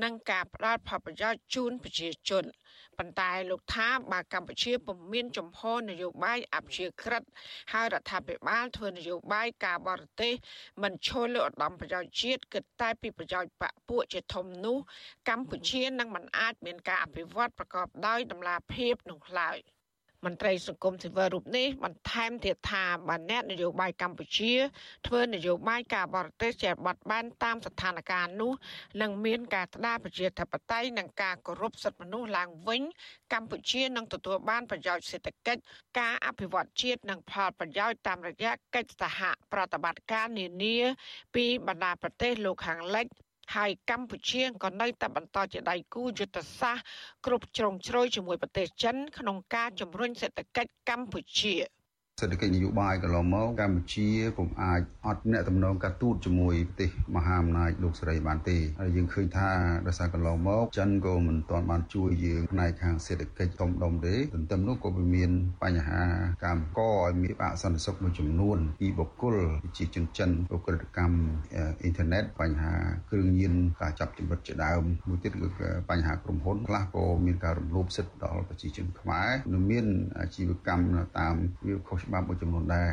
[0.04, 2.46] និងការផ្តល់ផលប្រយោជន៍ជូនប្រជាជន
[2.98, 7.24] ប៉ុន្តែលោកថាបើកម្ពុជាពុំមានចំហនយោបាយអព្យាក្រឹត
[7.74, 10.34] ហើយរដ្ឋាភិបាលធ្វើនយោបាយការបរទេស
[10.84, 14.78] មិនឈលលើឧត្តមប្រយោជន៍ជាតិគិតតែពីប្រយោជន៍បកពួកជាធំនោះ
[15.30, 19.60] កម្ពុជានឹងមិនអាចមានការអភិវឌ្ឍប្រកបដោយតម្លាភាពនោះឡើយ។
[20.26, 24.54] មន្ត្រីសង្គមស៊ីវិលរូបនេះបន្ថែមទៀតថាបើអ្នកនយោបាយកម្ពុជា
[25.08, 28.52] ធ្វើនយោបាយការបរទេសជាបត់បែនតាមស្ថានភាពនោះ
[29.02, 32.82] នឹងមានការស្ដារប្រជាធិបតេយ្យនិងការគោរពសិទ្ធិមនុស្សឡើងវិញ
[33.34, 35.62] កម្ពុជានឹងទទួលបានប្រយោជន៍សេដ្ឋកិច្ច
[36.00, 39.20] ការអភិវឌ្ឍជាតិនិងផលប្រយោជន៍តាមរយៈកិច្ចសហ
[39.54, 40.78] ប្រតិបត្តិការនានា
[41.36, 43.08] ពីបណ្ដាប្រទេសលោកខាងលិច
[43.56, 46.86] ហើយកម្ពុជាក៏នៅតែបន្តជាដៃគូយុទ្ធសាស្ត្រ
[47.26, 51.56] គ្រប់ជ្រុងជ្រោយជាមួយប្រទេសចិនក្នុងការជំរុញសេដ្ឋកិច្ចកម្ពុជា
[52.22, 59.50] សេដ្ឋកិច្ចនយោបាយកន្លងមកកម្ពុជាពុំអាចអត់អ្នកតំណងការទូតជាមួយប្រទេសមហាអំណាចលោកសេរីបានទេហើយយើងឃើញថា
[59.88, 65.32] ដោយសារកន្លងមកចិនក៏មិនទាន់បានជួយយើងផ្នែកខាងសេដ្ឋកិច្ចធំដុំទេទន្ទឹមនោះក៏មាន
[65.64, 66.02] បញ្ហា
[66.44, 69.36] កម្មកឲ្យមានអសន្តិសុខមួយចំនួនពីបុគ្គល
[69.78, 71.18] ជាជនចិនបុគ្គលកម្ម
[71.54, 72.74] អ៊ីនធឺណិតបញ្ហា
[73.10, 75.48] គ្រឿងញៀនការចាប់ចម្រិតជាដើមមួយទៀតគឺ
[75.90, 79.86] បញ្ហាក្រុមហ៊ុនខ្លះក៏មានការរំលោភសិទ្ធិដល់ប្រជាជនខ្មែរនិងមាន
[80.20, 81.36] អាជីវកម្មតាម
[81.68, 82.92] វាខុសច្បាប់មួយចំនួនដែរ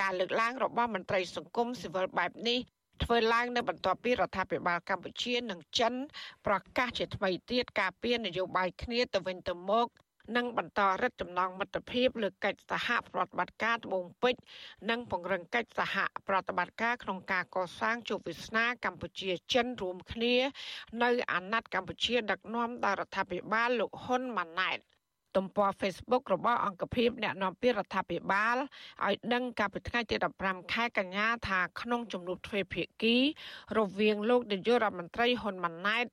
[0.00, 2.58] ការលើកឡើងរបស់មន្ត្រីសង្គមស៊ីវិលបែបនេះ
[3.04, 5.94] ធ្វើឡើងនៅបន្ទាប់ពីរដ្ឋាភិបាលកម្ពុជានិងចិន
[6.46, 9.88] ប្រកាសជាថ្មីទៀតការពៀននយោបាយគ្នាទៅវិញទៅមក
[10.36, 14.40] និងបន្តរឹតចំណងមិត្តភាពលើកិច្ចសហប្រតិបត្តិការត្បូងពេជ្រ
[14.90, 15.96] និងពង្រឹងកិច្ចសហ
[16.28, 20.34] ប្រតិបត្តិការក្នុងការកសាងជោគវាសនាកម្ពុជាចិនរួមគ្នា
[21.02, 24.78] នៅអាណត្តិកម្ពុជាដឹកនាំដោយរដ្ឋាភិបាលលោកហ៊ុនម៉ាណែត
[25.36, 28.56] ទំព័រ Facebook របស់អង្គភាពអ្នកនាំពាក្យរដ្ឋាភិបាល
[29.06, 33.16] ឲ្យដឹងកាលពីថ្ងៃទី15ខែកញ្ញាថាក្នុងជំនួបទ្វេភាគី
[33.78, 36.06] រវាងលោកនាយករដ្ឋមន្ត្រីហ៊ុនម៉ាណែត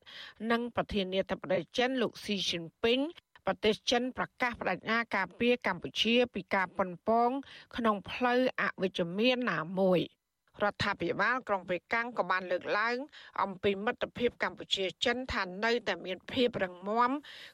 [0.52, 3.00] និងប្រធានាធិបតីចិនលោកស៊ីជីនពីង
[3.46, 7.30] ប្រទេសចិនប្រកាសបដិញ្ញាការពារកម្ពុជាពីការប៉ុនប៉ង
[7.78, 10.02] ក្នុងផ្លូវអវិជ្ជមានណាមួយ។
[10.63, 12.98] រដ្ឋាភិបាលក្រុងប៉េកាំងក៏បានលើកឡើង
[13.41, 17.12] អំពីមិត្តភាពកម្ពុជាចិនថានៅតែមានភាពរឹងមាំ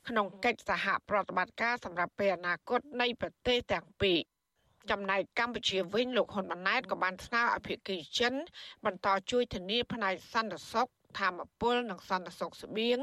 [0.07, 4.19] ក្នុងកិច្ចសហប្រតិបត្តិការសម្រាប់ពេលអនាគតនៃប្រទេសទាំងពីរ
[4.91, 8.33] ចំណែកកម្ពុជាវិញលោកហ៊ុនម៉ាណែតក៏បានស្នើឲ្យភាគីចិន
[8.85, 10.89] បន្តជួយធានាផ្នែកសន្តិសុខ
[11.19, 12.99] ធម្មពលនិងសន្តិសុខស្បៀង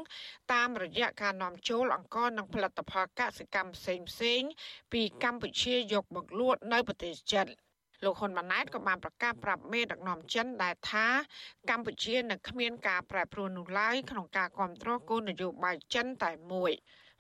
[0.53, 4.51] តាមរយៈការនាំចូលអង្ករនិងផលិតផលកសិកម្មផ្សេងៗ
[4.93, 7.49] ពីកម្ពុជាយកមកលក់នៅប្រទេសចិន។
[8.05, 11.07] លោកហ៊ុនម៉ាណែតក៏បានប្រកាសប្រាប់មេដឹកនាំចិនដែលថា
[11.71, 16.73] កម្ពុជានឹងគ្មានការប្រែប្រួលនោះឡើយក្នុងការគ្រប់គ្រងគោលនយោបាយចិនតែមួយ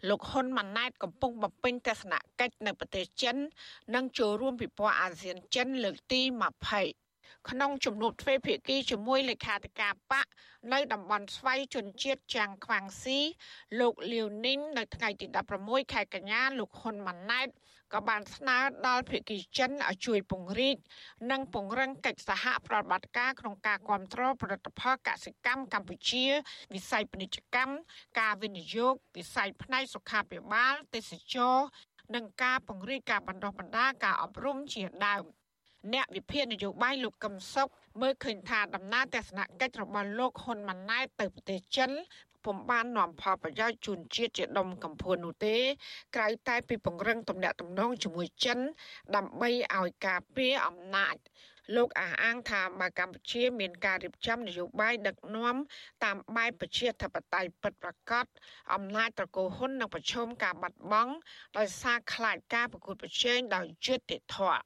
[0.08, 3.36] លោកហ៊ុនម៉ាណែតកំពុងបំពេញទស្សនកិច្ចនៅប្រទេសចិន
[3.94, 6.22] និងចូលរួមពិព័រណ៍អាស៊ានចិនលើកទី
[6.84, 10.26] 20ក្នុងជំនួបទ្វេភាគីជាមួយលេខាធិការបក
[10.72, 13.18] នៅតំបន់ស្វ័យជនជាតិចាំងខ្វាំងស៊ី
[13.80, 15.26] លោកលាវនីងនៅថ្ងៃទី
[15.60, 17.48] 16ខែកញ្ញាលោកហ៊ុនម៉ាណែត
[17.94, 20.76] ក៏បានស្នើដល់ភាគីចិនឲ្យជួយពង្រីក
[21.30, 26.26] និងពង្រឹងកិច្ចសហប្រតិបត្តិការក្នុងការគ្រប់គ្រងផលិតផលកសិកម្មកម្ពុជា
[26.74, 27.74] វិស័យពាណិជ្ជកម្ម
[28.20, 31.56] ការវិនិយោគវិស័យផ្នែកសុខាភិបាលទេសចរ
[32.14, 35.24] និងការពង្រីកការបណ្ដុះបណ្ដាលការអប់រំជាដើម
[35.92, 41.90] អ្នកវិភាគនយោបាយលោកកឹមសុខ មើលឃើញថាដំណើរទស្សនកិច្ចរបស់លោកហ៊ុនម៉ាណែតទៅប្រទេសចិន
[42.44, 45.56] ពុំបាននាំផលប្រយោជន៍ជូនជាតិជាដុំកំភួននោះទេ
[46.16, 48.58] ក្រៅតែពីពង្រឹងទំនាក់ទំនងជាមួយចិន
[49.16, 51.16] ដើម្បីឲ្យការពារអំណាច
[51.76, 55.56] លោកអះអាងថាបើកម្ពុជាមានការរៀបចំនយោបាយដឹកនាំ
[56.04, 58.24] តាមបែបប្រជាធិបតេយ្យពិតប្រាកដ
[58.74, 61.12] អំណាចត្រកូលហ៊ុននឹងប្រឈមការបាត់បង់
[61.58, 64.60] ដោយសារខ្លាចការប្រកួតប្រជែងដោយយុត្តិធម៌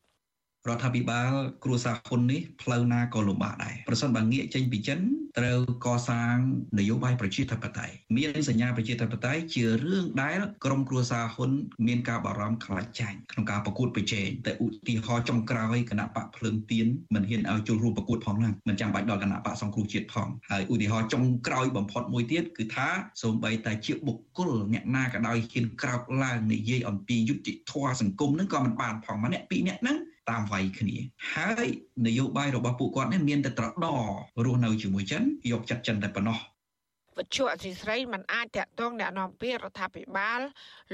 [0.68, 1.32] រដ្ឋាភិបាល
[1.64, 5.00] គ្រួសារហ៊ុននេះផ្លូវណាក៏លំបាកដែរប្រសិនបើងាកចេញពីចិន
[5.38, 6.36] ត្រូវកសាង
[6.78, 11.50] នយោបាយប្រជាធិបតេយ្យមានសញ្ញាប្រជាធិបតេយ្យជារឿងដែលក្រមគ្រួសារហ៊ុន
[11.86, 22.88] មានការបារម្ភខ្លាចចាញ់ក្នុងការប្រកួតប្រជែងតែឧទាហរណ៍ចុងក្រោយគណៈបកភ្លើងទៀនមិនហ៊ានឲ្យចូលរួមប្រកួតផងណាមិនចាំបាច់ដល់គណៈបកសង្គ្រោះជាតិផងហើយឧទាហរណ៍ចុងក្រោយបំផុតមួយទៀតគឺថា
[23.22, 29.98] សូម្បីតែជាបុគ្គលអ្នកណាក៏ដោយហ៊ានក្រោកឡើងនិយាយអំពីយុត្តិធម៌សង្គមនឹងក៏មិនបានផងម្នាក់ពីរនាក់ហ្នឹង
[30.30, 30.96] តាមវាយគ្នា
[31.34, 31.68] ហើយ
[32.06, 33.86] នយោបាយរបស់ពួកគាត់នេះមានតែត្រដ
[34.44, 36.38] រស់នៅជាមួយចិនយកចិត្តចិនតែប៉ុណ្ណោះ
[37.18, 40.40] វត្ថុអសីស្រីមិនអាចតាក់ទងអ្នកនាំពាក្យរដ្ឋាភិបាល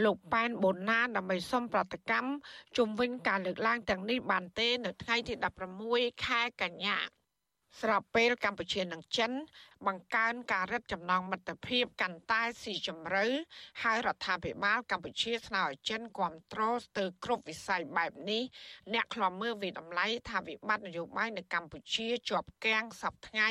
[0.05, 2.31] លោកប៉ែនបូណាដើម្បីសុំប្រតិកម្ម
[2.79, 5.35] ជំវិញការលើកឡើងទាំងនេះបានទេ នៅថ្ងៃទី
[5.81, 6.99] 16ខែកញ្ញា
[7.79, 9.33] ស្របពេលកម្ពុជានិងចិន
[9.87, 13.27] បង្កើនការរឹតចំណងមិត្តភាពកាន់តែស៊ីជម្រៅ
[13.83, 18.43] ហើយរដ្ឋាភិបាលកម្ពុជាស្នើឲ្យចិនគ្រប់គ្រងស្ទើរគ្រប់វិស័យបែបនេះ
[18.93, 23.49] អ្នកខ្លាំមើលវិតម្លៃថាវិបត្តិនយោបាយនៅកម្ពុជាជាប់គាំងសពថ្ងៃ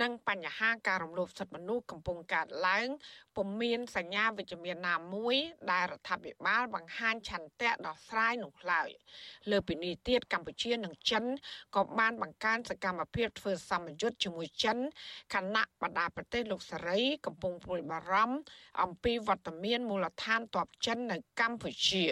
[0.00, 2.88] និងបញ្ហាការរំលោភសិទ្ធិមនុស្សកំពុងកើតឡើង
[3.36, 5.36] ពុំមានសញ្ញាវិជ្ជមានណាមួយ
[5.72, 8.88] ដែលរដ្ឋាភិបាលបង្ហាញឆន្ទៈដោះស្រាយនោះឡើយ
[9.50, 11.24] លើពីនេះទៀតកម្ពុជានិងចិន
[11.76, 14.78] ក៏បានបង្កើនសកម្មភាពធ្វើសម្ពយុទ្ធជាមួយចិន
[15.34, 18.38] ខណៈណៈបណ្ដាប្រទេសលោកសេរីកំពុងព្រួយបារម្ភ
[18.82, 22.04] អំពីវត្តមានមូលដ្ឋានទ័ពចិននៅកម្ពុជា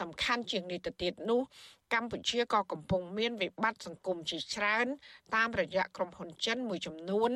[0.00, 1.40] សំខាន់ជាងនេះទៅទៀតនោះ
[1.94, 4.86] កម្ពុជាក៏កំពុងមានវិបត្តិសង្គមជាច្រើន
[5.34, 7.30] តាមរយៈក្រុមហ៊ុនចិនមួយចំនួន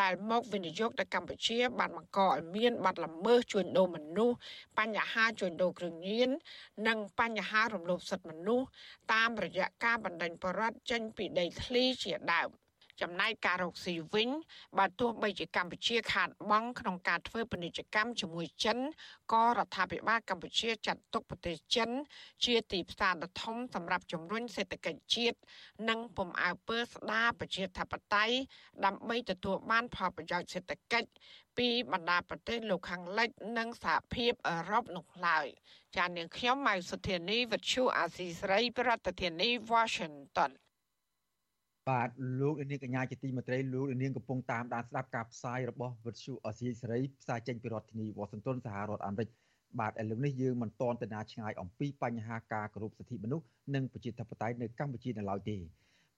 [0.00, 4.36] ដែលមកវិនិយោគទៅកម្ពុជា បានបង្កឲ្យមានបាត់ល្មើសជួញដូរមនុស្ស
[4.78, 6.30] បញ្ហាជួញដូរគ្រឿងញៀន
[6.88, 8.66] និងបញ្ហារំលោភសិទ្ធិមនុស្ស
[9.12, 12.50] តាមរយៈការបណ្តេញបរិវត្តចេញពីដីធ្លីជាដើម
[13.02, 14.28] ចំណែកការរកស៊ីវិញ
[14.78, 18.78] បើទោះបីជាកម្ពុជាខាតបង់ក្នុងការធ្វើពាណិជ្ជកម្មជាមួយចិន
[19.32, 21.90] ក៏រដ្ឋាភិបាលកម្ពុជាចាត់ទុកប្រទេសចិន
[22.44, 25.38] ជាទីផ្សារដ៏ធំសម្រាប់ជំរុញសេដ្ឋកិច្ចជាតិ
[25.88, 28.34] និងពំអើពើស្ដារប្រជាធិបតេយ្យ
[28.84, 31.08] ដើម្បីទទួលបានផលប្រយោជន៍សេដ្ឋកិច្ច
[31.58, 35.46] ពីបណ្ដាប្រទេសលោកខាងលិច និងសហភាពអឺរ៉ុបនោះឡើយ
[35.96, 40.50] ចាននាងខ្ញុំម៉ៅសុធានីវិទ្យុអាស៊ីសេរីប្រធានាធិបតី Washington
[41.88, 42.08] បាទ
[42.40, 49.28] លោកនាងកញ្ញាជាទីមេត្រីលោកនាងកំពុងតាមដានស្ដាប់ការផ្សាយរបស់វិទ្យុអសីសេរីផ្សាយចេញពីរដ្ឋធានីវ៉ាស៊ីនតោនសហរដ្ឋអាមេរិក
[49.80, 55.56] បាទឥឡូវនេះយើងមិនតន់ទៅណាឆ្ងាយអំពីបញ្ហាការគោរពសិទ្ធិមនុស្សនិងប្រជាធិបតេយ្យនៅកម្ពុជានៅឡើយទេ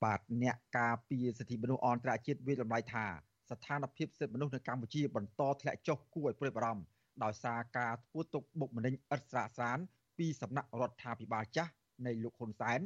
[0.05, 3.07] បាទអ្នកការពារសិទ្ធិមនុស្សអន្តរជាតិវិលំឡៃថា
[3.51, 6.85] ស្ថានភាពសិទ្ធិមនុស្សនៅកម្ពុជាបន្តធ្លាក់ចុះគួរឲ្យព្រួយបារម្ភ
[7.25, 9.79] ដោយសារការធ្វើទុកបុកម្នេញឥតស្រាកស្រាន
[10.19, 11.73] ពីសំណាក់រដ្ឋាភិបាលចាស់
[12.07, 12.81] នៃលោកហ៊ុនសែន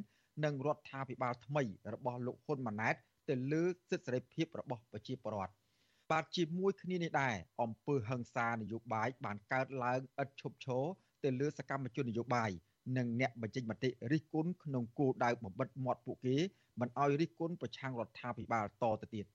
[0.45, 1.63] និងរដ្ឋាភិបាលថ្មី
[1.95, 2.95] របស់លោកហ៊ុនម៉ាណែត
[3.29, 5.55] ទៅលើសិទ្ធិសេរីភាពរបស់ប្រជាពលរដ្ឋ
[6.11, 10.85] បាទជាមួយគ្នានេះដែរអង្គើហឹង្សានយោបាយបានកើតឡើងឥតឈប់ឈរ
[11.25, 12.51] ទៅលើសកម្មជននយោបាយ
[12.97, 16.37] និងអ្នកបញ្ចេញមតិរិះគន់ក្នុងគោលដៅបំបិតមាត់ពួកគេ
[16.81, 19.27] មិនឲ្យរិះគន់ប្រឆាំងរដ្ឋាភិបាលតទៅទៀត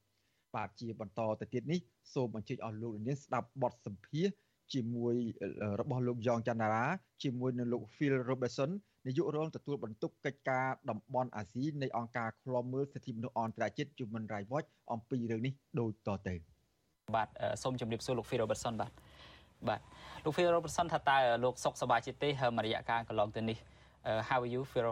[0.56, 1.80] បាទជាបន្តទៅទៀតនេះ
[2.14, 4.34] សូមអញ្ជើញអស់លោកនាងស្ដាប់បទសម្ភាសន៍
[4.74, 5.16] ជាមួយ
[5.80, 6.86] របស់លោកយ៉ងច័ន្ទរា
[7.24, 8.72] ជាមួយនឹងលោក Phil Robertson
[9.06, 16.36] នាយករងទទួលបន្ទុកកិច្ចការតំបន់អាស៊ីនៃអង្គការឃ្លាំមើលសិទ្ធិមនុស្សអន្តរជាតិ Human Rights Watch អំពីរឿងនេះដូចតទៅ
[17.16, 17.28] បាទ
[17.64, 18.92] សូមជម្រាបសួរលោក Phil Robertson បាទ
[19.68, 19.80] បាទ
[20.24, 23.58] លោក Phil Robertson ថាតើលោកសុខសប្បាយជាទេមួយរយៈកាលកន្លងទៅនេះ
[24.30, 24.92] How are you Phil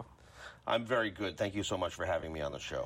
[0.72, 1.32] I'm very good.
[1.36, 2.84] Thank you so much for having me on the show.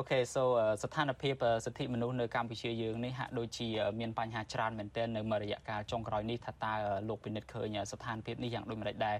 [0.00, 0.42] Okay so
[0.82, 3.68] ស្ថានភាពសិទ្ធិមនុស្សនៅកម្ពុជាយើងនេះហាក់ដូចជា
[4.00, 6.72] មានបញ្ហាច្រើនមែនទែននៅមួយរយៈកាលចុងក្រោយនេះថាតើ
[7.08, 9.16] លោកពិនិត្យឃើញស្ថានភាពនេះយ៉ាងដូចម្តេចដែរ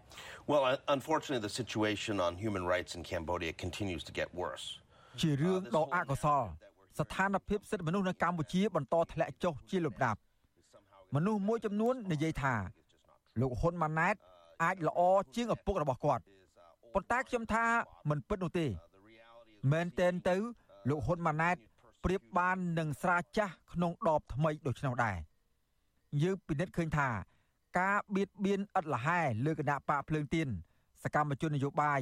[0.51, 0.63] Well
[0.97, 4.67] unfortunately the situation on human rights in Cambodia continues to get worse.
[5.23, 6.43] ជារឿងដ៏អកុសល
[7.01, 10.21] ស្ថានភាពសិទ្ធិមនុស្សនៅកម្ពុជាបន្តធ្លាក់ចុះជាលំដាប់
[11.17, 12.55] មនុស្សមួយចំនួននិយាយថា
[13.41, 14.15] លោកហ៊ុនម៉ាណែត
[14.63, 15.01] អាចល្អ
[15.35, 16.23] ជាងឪពុករបស់គាត់
[16.95, 17.65] ប៉ុន្តែខ្ញុំថា
[18.11, 18.67] មិនពិតនោះទេ
[19.73, 20.37] មែនតែនទៅ
[20.89, 21.57] លោកហ៊ុនម៉ាណែត
[22.05, 25.17] ប្រៀបបាននឹងស្រាចាស់ក្នុងដបថ្មីដូច្នោះដែរ
[26.23, 27.09] យើងពិនិត្យឃើញថា
[27.79, 30.49] ការបៀតបៀនឥតលហែលើគណៈបកភ្លើងទៀន
[31.03, 32.01] សកម្មជននយោបាយ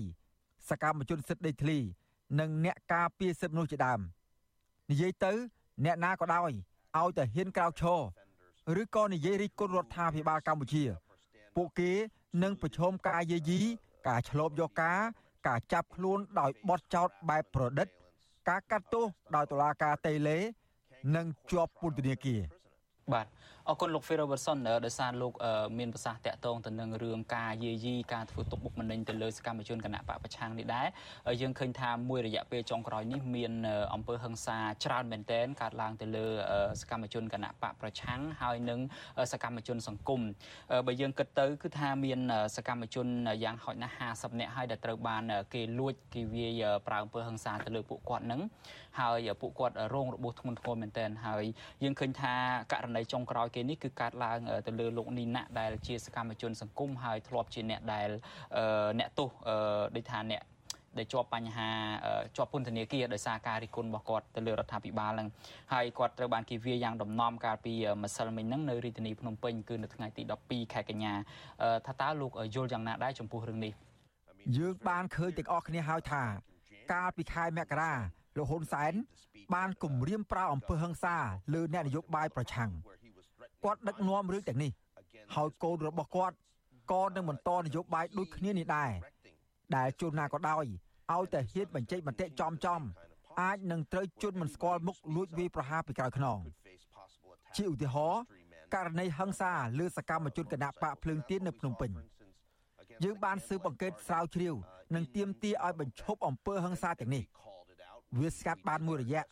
[0.71, 1.79] សកម្មជនសិទ្ធិដីធ្លី
[2.41, 4.01] និងអ្នកការពារសិទ្ធិមនុស្សជាដើម
[4.91, 5.33] និយាយទៅ
[5.85, 6.51] អ្នកណាក៏ដោយ
[6.99, 7.85] ឲ្យតែហ៊ានក្រោកឈ
[8.77, 10.85] រឬក៏និយាយរិះគន់រដ្ឋាភិបាលកម្ពុជា
[11.57, 11.93] ពួកគេ
[12.43, 13.61] នឹងប្រឈមការយាយី
[14.09, 15.01] ការឆ្លប់យកការ
[15.47, 17.89] ការចាប់ខ្លួនដោយបទចោទបែបប្រឌិត
[18.49, 20.39] ការកាត់ទោសដោយតុលាការតេឡេ
[21.17, 22.41] និងជាប់ពន្ធនាគារ
[23.13, 23.27] បាទ
[23.71, 25.33] អរគុណលោក Phil Robertson ដោយសារលោក
[25.79, 30.87] មានប្រសាសន៍តាក់ទងទៅនឹងរឿងការយាយីការធ្វើទុកបុកម្នេញទៅលើសកម្មជនគណៈបកប្រឆាំងនេះដែរ
[31.41, 33.53] យើងឃើញថាមួយរយៈពេលចុងក្រោយនេះមាន
[33.95, 36.27] អំពើហិង្សាច្រើនមែនទែនកើតឡើងទៅលើ
[36.81, 38.81] សកម្មជនគណៈបកប្រឆាំងហើយនឹង
[39.33, 40.21] សកម្មជនសង្គម
[40.87, 42.21] បើយើងគិតទៅគឺថាមាន
[42.57, 43.07] សកម្មជន
[43.45, 45.23] យ៉ាងហោចណាស់50នាក់ហើយដែលត្រូវបាន
[45.55, 48.43] គេលួចគេវាយប្រើអំពើហិង្សាទៅលើពួកគាត់នឹង
[49.01, 51.45] ហើយពួកគាត់រងរបួសធ្ងន់ធ្ងរមែនទែនហើយ
[51.83, 52.35] យើងឃើញថា
[52.73, 58.09] ករណីចុងក្រោយគេនេះគឺកើតឡើងទៅលើលោកនីណាដែលជាសកម្មជនសង្គមហើយធ្លាប់ជាអ្នកដែល
[58.99, 59.29] អ្នកទោស
[59.97, 60.43] ដូចថាអ្នក
[60.99, 61.69] ដែលជាប់បញ្ហា
[62.37, 65.29] ជាប់ពន្ធនាគារដោយសារការរិះគន់របស់គាត់ទៅលើរដ្ឋាភិបាលហ្នឹង
[65.73, 71.13] ហើយគាត់ត្រូវបានគេវាយយ៉ាងដំណំកាលពីម្សិលមិញហ្នឹងនៅរាជធានីភ្នំពេញគឺនៅថ្ងៃទី12ខែកញ្ញា
[71.87, 73.73] ថាតើលោកយល់យ៉ាងណាដែរចំពោះរឿងនេះ
[74.57, 76.23] យើងបានឃើញទាំងអស់គ្នាហើយថា
[76.93, 77.93] កាលពីខែមករា
[78.39, 78.93] លោកហ៊ុនសែន
[79.55, 81.17] បានគម្រាមប្រើអំពើហិង្សា
[81.55, 82.71] លើអ្នកនយោបាយប្រឆាំង
[83.65, 84.71] គាត់ដឹកនាំរឿងទាំងនេះ
[85.35, 86.37] ហើយកូនរបស់គាត់
[86.93, 88.91] ក៏នឹងបន្តនយោបាយដូចគ្នានេះដែរ
[89.77, 90.65] ដែលជួនណាក៏ដោយ
[91.13, 92.81] ឲ្យតែហ៊ានបញ្ចេញមតិចំចំ
[93.43, 96.39] អាចនឹងត្រូវជន់មិនស្គាល់មុខលួចវាយប្រហារពីក្រៅខ្នង
[97.57, 98.23] ជាឧទាហរណ៍
[98.75, 101.91] ករណីហិង្សាលើសកម្មជនគណៈបកភ្លើងទៀននៅភ្នំពេញ
[103.05, 104.55] យើងបានស៊ើបអង្កេតស្រាវជ្រាវ
[104.95, 107.25] និងទាមទារឲ្យបញ្ឈប់អំពើហិង្សាទាំងនេះ
[108.19, 109.23] វាស្កាត់បានមួយរយៈ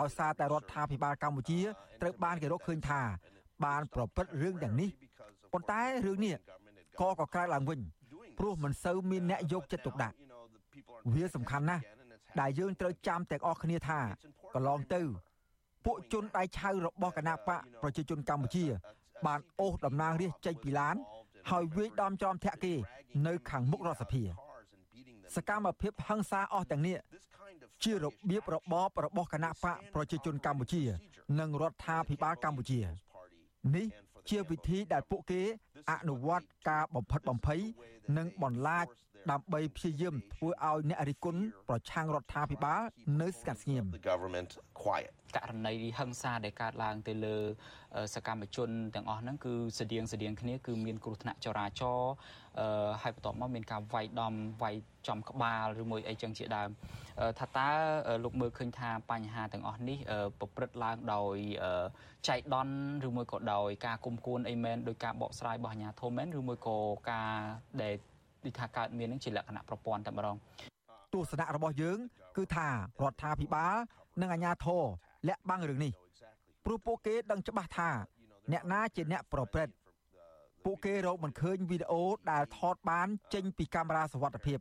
[0.00, 1.60] ដោយសារតែរដ្ឋាភិបាលកម្ពុជា
[2.00, 3.02] ត្រូវបានគេរកឃើញថា
[3.64, 4.90] បានប្រព្រឹត្តរឿងទាំងនេះ
[5.52, 6.34] ប៉ុន្តែរឿងនេះ
[7.00, 7.80] ក៏ក៏កើតឡើងវិញ
[8.38, 10.16] ព្រោះមិនសូវមានអ្នកយកចិត្តទុកដាក់
[11.14, 11.82] វាសំខាន់ណាស់
[12.40, 14.00] ដែលយើងត្រូវចាំទាំងអស់គ្នាថា
[14.54, 15.00] កន្លងទៅ
[15.84, 18.64] ពួកជនដៃឆៅរបស់គណៈបកប្រជាជនកម្ពុជា
[19.26, 20.96] បានអូសតំណាងរាស្ត្រចេញពីឡាន
[21.50, 22.74] ហើយវាយដំចំធាក់គេ
[23.26, 24.22] នៅខាងមុខរដ្ឋសភា
[25.34, 26.96] សកម្មភាពហិង្សាអស់ទាំងនេះ
[27.84, 30.82] ជារបៀបរបបរបស់គណៈបកប្រជាជនកម្ពុជា
[31.40, 32.80] និងរដ្ឋាភិបាលកម្ពុជា
[33.74, 33.86] នេះ
[34.28, 35.42] ជាវិធីដែលពួកគេ
[35.90, 37.60] អនុវត្តការបំផិតបំភ័យ
[38.16, 38.86] និងបន្លាច
[39.32, 42.82] ដើម្បីព្យាយាមធ្វើឲ្យអ្នករិះគន់ប្រឆាំងរដ្ឋាភិបាល
[43.20, 44.50] នៅស្ងាត់ស្ងៀម the government
[44.82, 47.36] quiet ករណីហិង្សាដែលកើតឡើងទៅលើ
[48.14, 52.14] សកម្មជនទាំងអស់ហ្នឹងគឺស្តៀងស្តៀងគ្នាគឺមានគ្រោះថ្នាក់ចរាចរណ៍
[53.02, 54.76] ហើយបន្ទាប់មកមានការវាយដំវាយ
[55.08, 56.70] ចំក្បាលឬមួយអីចឹងជាដើម
[57.38, 57.68] ថាតើ
[58.24, 59.98] លោកមើលឃើញថាបញ្ហាទាំងអស់នេះ
[60.38, 61.36] ប្រព្រឹត្តឡើងដោយ
[62.28, 62.74] ចៃដន្យ
[63.06, 66.78] ឬមួយក៏ដោយការគុំគួនអីមែនដោយការបកស្រាយរបស់អាជ្ញាធរមែនឬមួយក៏
[67.10, 67.34] ការ
[67.82, 67.94] ដែល
[68.46, 70.36] ដូចថាកើតមាននឹងជាលក្ខណៈប្រព័ន្ធតែម្ដង
[71.12, 71.98] ទស្សនៈរបស់យើង
[72.36, 72.68] គឺថា
[73.02, 73.74] រដ្ឋាភិបាល
[74.20, 74.82] និងអាជ្ញាធរ
[75.28, 75.92] លាក់បាំងរឿងនេះ
[76.64, 77.90] ព្រោះពួកគេដឹងច្បាស់ថា
[78.52, 79.74] អ្នកណាជាអ្នកប្រព្រឹត្ត
[80.64, 84.58] ពួកគេរកមិនឃើញវីដេអូដែលថតបាន ចេញពីកាមេរ៉ាសវត្ថិភាព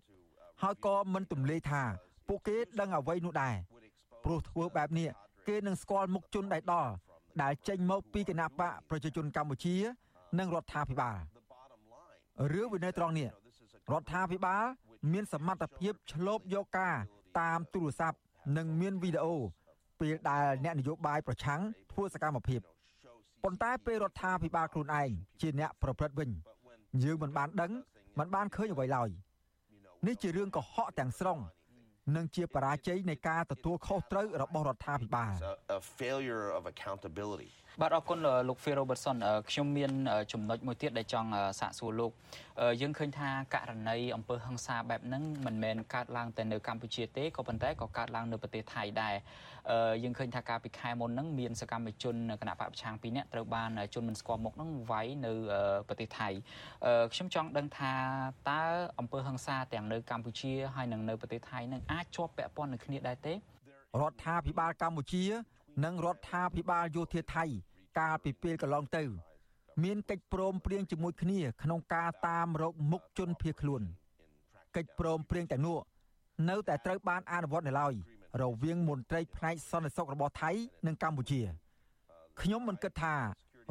[0.62, 1.82] ហើយក៏មិនទម្លាយថា
[2.28, 3.56] ពួកគេដឹងអ្វីនោះដែរ
[4.24, 5.10] ព្រោះធ្វើបែបនេះ
[5.48, 6.92] គេនឹងស្គាល់មុខជនដែលដល់
[7.42, 9.76] ដែលចេញមកពីគណៈបកប្រជាជនកម្ពុជា
[10.40, 11.18] និងរដ្ឋាភិបាល
[12.54, 13.30] រឿងវានៅត្រង់នេះ
[13.92, 14.64] រដ្ឋាភិបាល
[15.14, 16.96] មានសមត្ថភាពឆ្លូបយកការ
[17.40, 18.18] តាមទូរស័ព្ទ
[18.58, 19.36] និងមានវីដេអូ
[20.00, 22.62] ពេលដែលអ្នកនយោបាយប្រឆាំងធ្វើសកម្មភាព
[23.44, 25.10] ប៉ុន្តែពេលរដ្ឋាភិបាលខ្លួនឯង
[25.42, 26.30] ជាអ្នកប្រព្រឹត្តវិញ
[27.04, 27.72] យើងមិនបានដឹង
[28.20, 29.10] មិនបានឃើញអ្វីឡើយ
[30.08, 31.40] នេះជារឿងកុហកទាំងស្រុង
[32.16, 35.32] និងជាបរាជ័យនៃការទទួលខុសត្រូវរបស់រដ្ឋាភិបាល
[37.74, 39.18] a failure of accountability បាទអរគុណលោក Phil Robertson
[39.50, 39.92] ខ្ញុំមាន
[40.32, 42.12] ចំណុចមួយទៀតដែលចង់សាកសួរលោក
[42.82, 49.16] យើងឃើញថាករណីអំពើហិង្សាបែបហ្នឹងមិនមែនកើតឡើងតែនៅកម្ពុជាទេក៏ប៉ុន្តែក៏កើតឡើងនៅប្រទេសថៃដែរ
[50.04, 55.34] យើងឃើញថាកាលពីខែមុនហ្នឹងមានសកម្មជនគណៈបកប្រឆាំងពីរនាក់ត្រូវបានជនមិនស្គាល់មុខហ្នឹងវាយនៅ
[55.88, 56.30] ប្រទេសថៃ
[57.14, 57.94] ខ្ញុំចង់ដឹងថា
[58.50, 58.64] តើ
[59.00, 63.38] អំពើហិង្សាទាំងនៅកម្ពុជាហើយនិងនៅប្រទេសថៃហ្នឹងអាចជាប់ពាក់ព័ន្ធនឹងគ្នាដែរទេរ
[64.12, 65.24] ដ្ឋាភិបាលកម្ពុជា
[65.84, 67.46] និងរដ្ឋាភិបាលយោធាថៃ
[68.00, 69.04] កាលពីពេលកន្លងទៅ
[69.84, 73.82] មានកិច្ចព្រមព្រៀងជាមួយគ្នា ក្នុងការតាមរកមុខជនភៀសខ្លួន
[74.76, 75.78] កិច្ចព្រមព្រៀងទាំងនោះ
[76.50, 77.94] នៅតែត្រូវបានអនុវត្តនៅឡើយ
[78.42, 80.52] រវាងមន្ត្រីផ្នែកសន្តិសុខរបស់ថៃ
[80.88, 81.42] និងកម្ពុជា
[82.42, 83.16] ខ្ញុំមិនគិតថា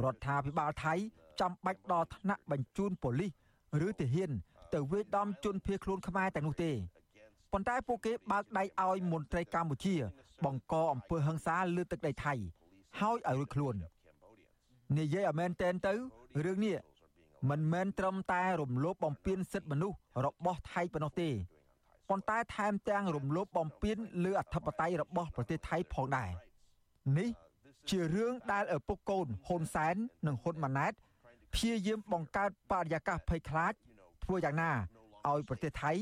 [0.04, 0.94] រដ្ឋាភិបាលថៃ
[1.40, 3.32] ចាំបាច់ដល់ថ្នាក់បញ្ជូនប៉ូលីស
[3.86, 4.30] ឬទាហាន
[4.74, 6.72] ទៅវាយដំជនភៀសខ្លួនខ្មែរតែនោះទេ
[7.52, 9.94] ប៉ុន្តែពួកគេបើកដៃឲ្យមន្ត្រីកម្ពុជា
[10.44, 12.34] បង្កអំពើហិង្សាលើទឹកដីថៃ
[13.00, 13.74] ហើយឲ្យរួចខ្លួន
[14.98, 15.94] និយាយឲ្យមែនតែនទៅ
[16.44, 16.76] រឿងនេះ
[17.50, 21.30] មិនមែនត្រឹមតែរំលោភបំពានសិទ្ធិមនុស្សរបស់ថៃប៉ុណ្ណោះទេ
[22.08, 26.30] ប៉ុន្តែថែមទាំងរំលោភបំពានលើអធិបតេយ្យរបស់ប្រទេសថៃផងដែរ
[27.18, 27.30] នេះ
[27.90, 30.92] ជារឿងដែលឪពុកកូនហ៊ុនសែននិងហ៊ុនម៉ាណែត
[31.54, 33.72] ព្យាយាមបង្កើតបរិយាកាសភ័យខ្លាច
[34.24, 34.70] ធ្វើយ៉ាងណា
[35.30, 35.92] ឲ្យប្រទេសថៃ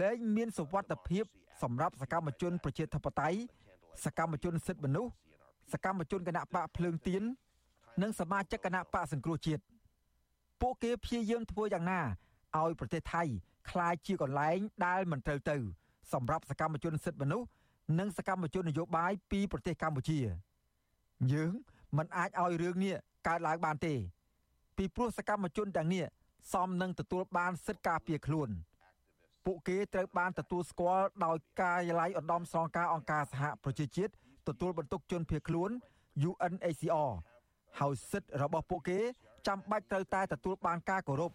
[0.00, 1.24] លែងមានសុវត្ថិភាព
[1.62, 3.38] សម្រាប់សកម្មជនប្រជាធិបតេយ្យ
[4.04, 5.12] សកម្មជនសិទ្ធិមនុស្ស
[5.72, 7.22] សកម្មជនគណៈបកភ្លើងទៀន
[8.02, 9.62] និងសមាជិកគណៈបកសង្គ្រោះជាតិ
[10.60, 12.00] ពួកគេព្យាយាមធ្វើយ៉ាងណា
[12.58, 13.22] ឲ្យប្រទេសថៃ
[13.70, 15.56] คล้ายជាកន្លែងដែលមិនត្រូវទៅ
[16.12, 17.48] សម្រាប់សកម្មជនសិទ្ធិមនុស្ស
[17.98, 20.18] និងសកម្មជននយោបាយពីប្រទេសកម្ពុជា
[21.32, 21.52] យើង
[21.96, 22.94] មិនអាចឲ្យរឿងនេះ
[23.26, 23.94] កើតឡើងបានទេ
[24.76, 26.04] ពីព្រោះសកម្មជនទាំងនេះ
[26.52, 28.48] សមនឹងទទួលបានសិទ្ធិការពារខ្លួន
[29.45, 34.11] ពួកគេត្រូវបានទទួលស្គាល់ដោយការិយាល័យឧត្តមស្នងការអង្គការសហប្រជាជាតិ
[34.47, 35.71] ទទួលបន្ទុកជនភៀសខ្លួន
[36.29, 37.11] UNHCR
[37.79, 38.99] ហើយសិទ្ធិរបស់ពួកគេ
[39.47, 41.31] ចាំបាច់ត្រូវតែទទួលបានការគោរព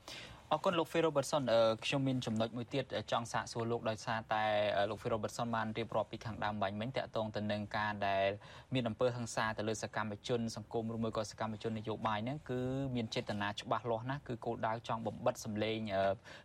[0.52, 1.42] អរគុណលោក Phil Robertson
[1.84, 4.44] ខ្ញុំមានចំណុចមួយទៀតចង់សាកសួរលោកដោយសារតែ
[4.90, 8.28] លោក Phil Robertson បានរៀបរាប់ពីខាងដើមបាញ់មិញតកតងទៅនឹងការដែល
[8.74, 12.60] មានអំពើហិង្សាទៅលើសកម្មជនសង្គមឬមួយក៏សកម្មជននយោបាយហ្នឹងគឺ
[12.96, 15.78] មានចេតនាច្បាស់លាស់ណាស់គឺគោលដៅចង់បំបិតសម្លេង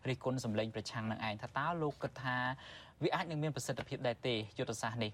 [0.07, 2.37] រិះគន់សម្លេងប្រឆាំងនឹងឯងថាតើលោកគិតថា
[3.03, 5.11] វាអាចនឹងមានប្រសិទ្ធភាពដែរទេយុទ្ធសាស្ត្រនេះ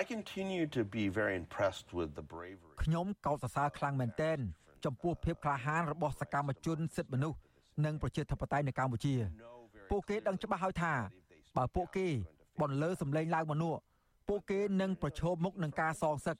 [0.00, 4.40] I continue to be very impressed with the bravery ខ្ញុំកោតសរសើរខ្លាំងមែនទែន
[4.84, 7.38] ចំពោះភាពក្លាហានរបស់សកម្មជនសិទ្ធិមនុស្ស
[7.84, 9.14] និងប្រជាធិបតេយ្យនៅកម្ពុជា
[9.90, 10.92] ពួកគេដឹងច្បាស់ហើយថា
[11.56, 12.06] បើពួកគេ
[12.60, 13.80] បន្លឺសម្លេងឡើងមនុស្ស
[14.28, 16.36] ពួកគេនឹងប្រឈមមុខនឹងការសងសឹក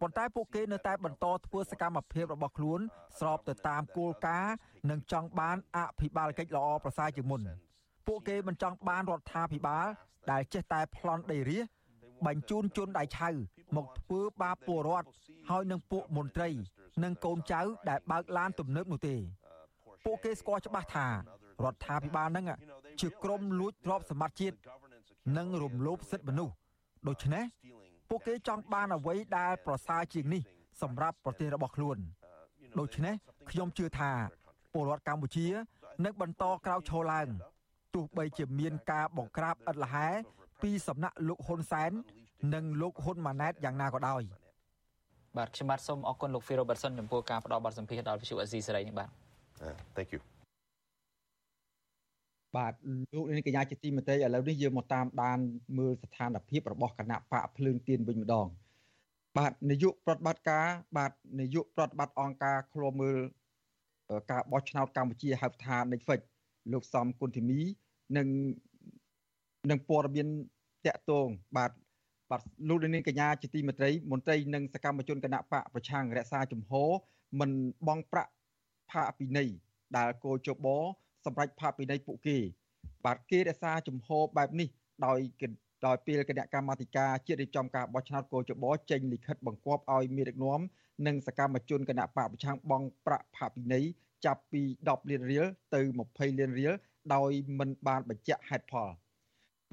[0.00, 2.80] ប៉ុន្តែពួកគេនៅតែបន្តធ្វើសកម្មភាពរបស់ខ្លួន
[3.18, 4.54] ស្របទៅតាមគោលការណ៍
[4.90, 7.40] និងចង់បានអភិបាលកិច្ចល្អប្រសើរជាងមុន
[8.06, 9.86] ពួកគេមិនចង់បានរដ្ឋាភិបាល
[10.30, 11.66] ដែលចេះតែប្លន់ដីរាជ
[12.26, 13.30] បញ្ជូនជនដៃឆៅ
[13.76, 15.08] មកធ្វើបាបពលរដ្ឋ
[15.50, 16.48] ហើយនឹងពួកមន្ត្រី
[17.02, 19.16] និងកូនចៅដែលបើកឡានទំនើបនោះទេ
[20.04, 21.06] ពួកគេស្គាល់ច្បាស់ថា
[21.64, 22.46] រដ្ឋាភិបាលនឹង
[23.00, 24.56] ជាក្រុមលួចទ្រព្យសម្បត្តិជាតិ
[25.36, 26.54] និងរំលោភសិទ្ធិមនុស្ស
[27.08, 27.44] ដូច្នេះ
[28.08, 30.42] ពួកគេចង់បានអ្វីដែលប្រសើរជាងនេះ
[30.82, 31.98] សម្រាប់ប្រទេសរបស់ខ្លួន
[32.78, 33.14] ដូច្នេះ
[33.50, 34.12] ខ្ញុំជឿថា
[34.72, 35.46] ពលរដ្ឋកម្ពុជា
[36.04, 37.28] នឹងបន្តក្រោកឈរឡើង
[37.94, 40.06] ទោះបីជាមានការបង្ក្រាបឥតលហែ
[40.62, 41.92] ពីសំណាក់លោកហ៊ុនសែន
[42.54, 44.22] និងលោកហ៊ុនម៉ាណែតយ៉ាងណាក៏ដោយ
[45.36, 49.10] បាទខ្ញុំបាទសូមអរគុណលោក Phil Robertson ចំពោះការផ្ដល់បទសម្ភាសន៍ដល់វិទ្យុអេស៊ីសេរីនេះបាទ
[49.64, 50.20] Uh, thank you.
[52.56, 52.74] បាទ
[53.14, 55.38] លោកនាងកញ្ញាជាទីមេត្រីឥឡូវនេះយើងមកតាមដាន
[55.78, 58.46] មើលស្ថានភាពរបស់គណៈបកភ្លើងទៀនវិញម្ដង
[59.38, 60.66] បាទនាយកប្រតិបត្តិការ
[60.96, 63.18] បាទនាយកប្រតិបត្តិអង្គការឃ្លាំមើល
[64.30, 66.20] ការបោះឆ្នោតកម្ពុជាហៅថា Netflix
[66.72, 67.60] លោកសំគុណធីមី
[68.16, 68.28] និង
[69.70, 70.28] នឹងព័ត៌មាន
[70.86, 71.26] តាក់ទង
[71.56, 71.70] បាទ
[72.34, 76.90] បាទលោកនាងកញ្ញាជាទីមេត្រីមន្ត្រីនិងសកម្មជនគណៈបកប្រឆាំងរក្សាជំហរ
[77.40, 77.50] មិន
[77.88, 78.32] បងប្រាក់
[78.90, 79.48] ផាកពិន័យ
[79.96, 80.66] ដែលគោចប
[81.24, 82.38] សម្រាប់ផាកពិន័យពួកគេ
[83.04, 84.68] បាទគេរក្សាជំហរបែបនេះ
[85.06, 85.18] ដោយ
[85.86, 90.60] ដោយពេលគណៈកម្មាធិការជាតិរៀបចំការបោះឆ្នោតគោចបចេញលិខិតបង្គាប់ឲ្យមានដឹកនាំ
[91.06, 93.84] និងសកម្មជនគណៈបកប្រឆាំងបង់ប្រាក់ផាកពិន័យ
[94.24, 95.80] ចាប់ពី10លានរៀលទៅ
[96.10, 96.72] 20លានរៀល
[97.14, 98.90] ដោយមិនបានបញ្ជាក់ហេតុផល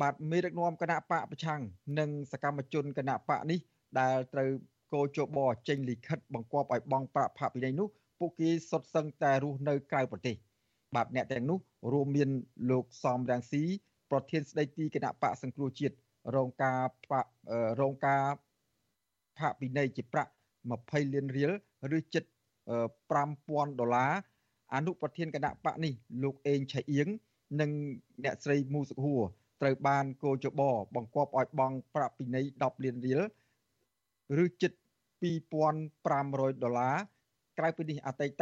[0.02, 1.62] បាទមេដឹកនាំគណៈបកប្រឆាំង
[2.00, 3.60] និងសកម្មជនគណៈបកនេះ
[4.00, 4.50] ដែលត្រូវ
[4.94, 5.38] គោចប
[5.68, 7.88] ចេញលិខិតបង្គាប់ឲ្យបង់ប្រាក់ផាកពិន័យនោះ
[8.20, 10.36] ពួកគេសុទ្ធសឹងតែរស់នៅក្រៅប្រទេស
[10.96, 11.60] បាទអ្នកទាំងនោះ
[11.94, 12.30] រួមមាន
[12.72, 13.64] លោកសំរាំងស៊ី
[14.12, 15.96] ប្រធានស្ដីទីគណៈបកសង្គ្រោះជាតិ
[16.36, 16.80] រងការ
[17.82, 18.24] រងការ
[19.38, 20.32] ផាកពិន័យជាប្រាក់
[20.72, 21.52] 20លានរៀល
[21.98, 22.24] ឬជិត
[23.02, 24.12] 5000ដុល្លារ
[24.76, 25.94] អនុប្រធានគណៈបកនេះ
[26.24, 27.08] លោកអេងឆៃអៀង
[27.62, 27.72] និង
[28.24, 29.24] អ្នកស្រីមូសុខហួរ
[29.62, 30.62] ត្រូវបានគោចប
[30.96, 33.22] បង្គាប់ឲ្យបង់ប្រាក់ពិន័យ10លានរៀល
[34.44, 34.72] ឬជិត
[35.52, 36.96] 2500ដុល្លារ
[37.58, 38.42] ក្រៅពីនេះអតីត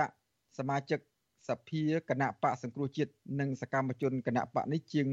[0.58, 1.00] សមាជិក
[1.48, 5.08] សភាគណៈបកសង្គ្រោះជាតិនិងសកម្មជនគណៈបកនេះជាង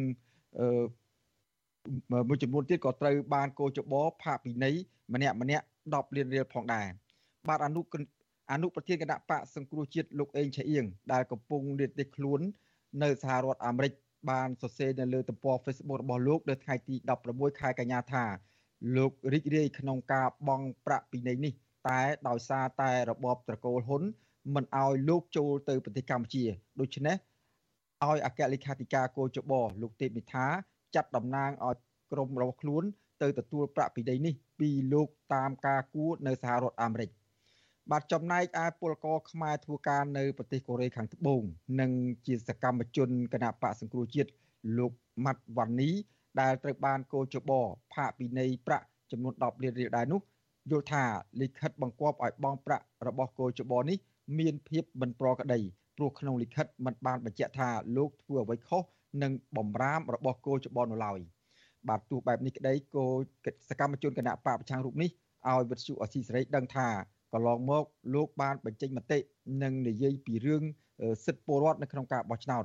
[2.29, 4.75] មួយចំនួនទៀតក៏ត្រូវបានកោចបផាកពិន័យ
[5.15, 6.87] ម្នាក់ម្នាក់10លានរៀលផងដែរ
[7.49, 7.81] បាទអនុ
[8.53, 12.41] អនុប្រធានគណៈបកសង្គ្រោះជាតិលោកអេងឆៃអៀងដែលកំពុងលាតទេខ្លួន
[13.03, 13.93] នៅសហរដ្ឋអាមេរិក
[14.31, 16.95] បានសរសេរនៅលើទំព័រ Facebook របស់លោកនៅថ្ងៃទី
[17.29, 18.25] 16ខែកញ្ញាថា
[18.97, 21.53] លោករីករាយក្នុងការបង់ប្រាក់ពិន័យនេះ
[21.89, 24.03] តែដោយសារតែរបបត្រកូលហ៊ុន
[24.55, 26.45] មិនអោយលោកចូលទៅប្រទេសកម្ពុជា
[26.81, 27.17] ដូច្នេះ
[28.05, 29.53] ឲ្យអគ្គលេខាធិការគោចប
[29.83, 30.47] លោកទេពនិថា
[30.95, 31.77] ចាត់តំណាងឲ្យ
[32.12, 32.85] ក្រមរបស់ខ្លួន
[33.23, 37.11] ទៅទទួលប្រាក់ពិន័យនេះពីលោកតាមការគួរនៅសហរដ្ឋអាមេរិក
[37.93, 41.43] បាទចំណែកឯពលករខ្មែរធ្វើការនៅប្រទេសកូរ៉េខាងត្បូង
[41.80, 41.91] និង
[42.26, 44.30] ជាសកម្មជនគណៈបកសង្គ្រោះជាតិ
[44.78, 44.93] លោក
[45.24, 45.91] ម៉ាត់វ៉ានី
[46.41, 47.51] ដែលត្រូវបានកោចប
[47.95, 50.20] ផាកពិន័យប្រាក់ចំនួន10លានរៀលដែរនោះ
[50.70, 51.05] យល់ថា
[51.41, 53.99] លិខិតបង្គាប់ឲ្យបង់ប្រាក់របស់កោចបនេះ
[54.39, 55.61] មានភាពមិនប្រក្រតី
[55.97, 58.82] ព្រោះក្នុងលិខិតមិនបានបញ្ជាក់ថាលោកធ្វើអ្វីខុស
[59.22, 61.18] នឹងបំរាមរបស់គោចបនោះឡើយ
[61.89, 63.07] បាទទោះបែបនេះក្តីគោ
[63.68, 65.11] សកម្មជនគណៈបកប្រឆាំងរូបនេះ
[65.49, 66.89] ឲ្យវិទ្យុអស៊ីសេរីដឹងថា
[67.33, 69.18] កន្លងមកលោកបានបញ្ចេញមតិ
[69.62, 70.62] និងនិយាយពីរឿង
[71.24, 72.64] សិទ្ធិពលរដ្ឋនៅក្នុងការបោះឆ្នោត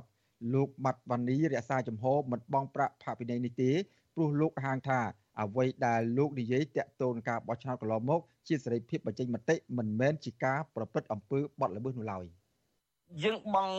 [0.54, 3.70] លោកម៉ាត់វ៉ានីរក្សាចំហមិនបងប្រាក់ផាកពិន័យនេះទេ
[4.14, 5.00] ព្រោះលោកហាងថា
[5.40, 12.24] អ្វីដែលលោកនិយាយតាក់ទងនឹងការបោះឆ្នោតកន្លងមក ជាសេរីភាពបញ្ចេញមតិមិនមែនជាការប្រព្រឹត្តអំពើបទល្មើសនោះឡើយ។
[13.24, 13.70] យើងបង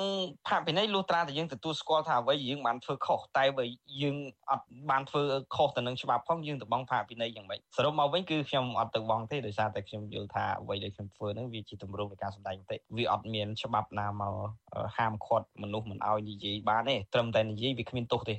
[0.48, 3.64] ផាកពិន័យលុះត្រាតែយើងទទួលស្គាល់ថាអ្វីយើងបានធ្វើខុសតែបើ
[4.02, 4.18] យើង
[4.50, 5.24] អត់បានធ្វើ
[5.56, 14.36] ខុសទៅនឹងច្បាប់ផងយើងទៅបងផាកពិន័យយ៉ាងម៉េចសរុបមកវិញគឺខ្ញុំអត់ទៅបងទេដោយសារតែខ្ញុំយល់ថាអ្វីដែលខ្ញុំធ្វើហ្នឹងវាជាទម្រង់នៃការសម្ដែងមតិវាអត់មានច្បាប់ណាមក
[14.98, 18.36] ហាមឃាត់មនុស្សមិនឲ្យនិយាយបានទេត្រឹមតែនិយាយវាគ្មានទោសទេ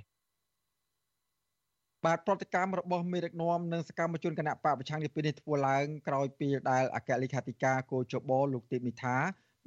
[2.07, 9.17] បាទប្រតិកម្មរបស់មេដឹកនាំនិងសកម្មជនគណៈបកប្រឆាំងនេះពេលនេះធ្វើឡើងក្រោយពីដែលអគ្គលេខាធិការគោចបលោកទេពមីថា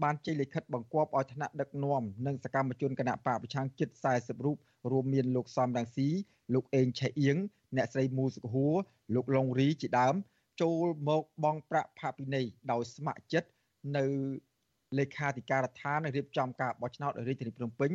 [0.03, 4.57] បានចេញលិខិតបង្គាប់ឲ្យថ្នាក់ដឹកនាំនិងសកម្មជនគណៈបកប្រឆាំងជិត40រូប
[4.91, 6.07] រួមមានលោកសំរងស៊ី
[6.53, 7.37] លោកអេងឆៃអៀង
[7.77, 8.75] អ្នកស្រីមូសុខហួរ
[9.15, 10.15] លោកឡុងរីជាដើម
[10.61, 13.49] ចូលមកបង់ប្រាក់ផាកពិន័យដោយស្ម័គ្រចិត្ត
[13.97, 14.05] នៅ
[14.97, 17.91] លេខាធិការដ្ឋានរៀបចំការបោះឆ្នោតរាជធានីភ្នំពេញ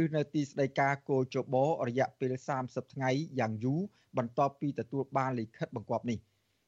[0.00, 1.56] ឬនៅទីស្តីការគោចប
[1.88, 2.34] រយៈពេល
[2.64, 3.80] 30ថ្ងៃយ៉ាងយូរ
[4.18, 6.18] បន្ទាប់ពីទទួលបានលិខិតបង្គាប់នេះ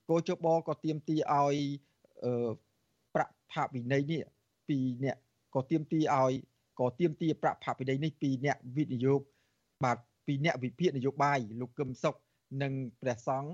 [0.08, 1.56] គោចបក៏ទាមទារឲ្យ
[3.14, 4.20] ប្រាក់ផាកវិន័យនេះ
[4.69, 5.17] ពីអ្នក
[5.55, 6.33] ក៏ទៀមទីឲ្យ
[6.79, 9.19] ក៏ទៀមទីប្រាក់ផាកពិន័យនេះពីអ្នកវិនិយោគ
[9.83, 12.15] បាទពីអ្នកវិភាគនយោបាយលោកកឹមសុខ
[12.61, 13.51] និងព្រះសង្ឃ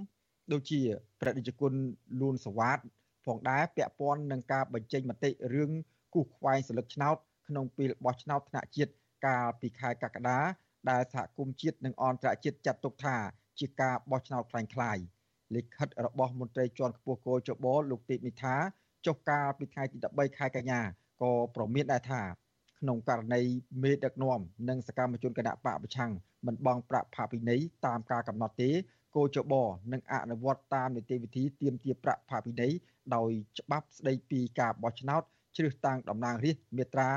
[0.52, 0.82] ដូចជា
[1.20, 1.74] ព្រះរាជគុណ
[2.22, 2.80] លួនសវ៉ាត
[3.26, 5.72] ផងដែរពាក់ព័ន្ធនឹងការបញ្ចេញមតិរឿង
[6.14, 7.16] គូសខ្វែងសិលឹកឆ្នោត
[7.48, 8.92] ក្នុងពេលបោះឆ្នោតថ្នាក់ជាតិ
[9.26, 10.40] កាលពីខែកក្កដា
[10.90, 13.18] ដែលសហគមន៍ជាតិនិងអន្តរជាតិចាត់ទុកថា
[13.60, 15.04] ជាការបោះឆ្នោតคล้ายៗ
[15.56, 18.56] លិខិតរបស់មន្ត្រីជាន់ខ្ពស់គោចបលោកទេពនិថា
[19.06, 20.82] ចុះកាលពីថ្ងៃទី13ខែកញ្ញា
[21.23, 22.23] ក៏ប្រមានដែរថា
[22.81, 23.43] ក្នុងករណី
[23.83, 26.13] មេដឹកនាំនិងសកម្មជនគណៈបកប្រឆាំង
[26.47, 28.71] មិនបង់ប្រាក់ផាកពិន័យតាមការកំណត់ទេ
[29.17, 29.55] គោចប
[29.93, 32.73] នឹងអនុវត្តតាមនីតិវិធីទាមទារប្រាក់ផាកពិន័យ
[33.15, 35.23] ដោយច្បាប់ស្តីពីការបោះឆ្នោត
[35.57, 37.11] ជ្រើសតាំងតំណាងរាស្ត្រមាត្រា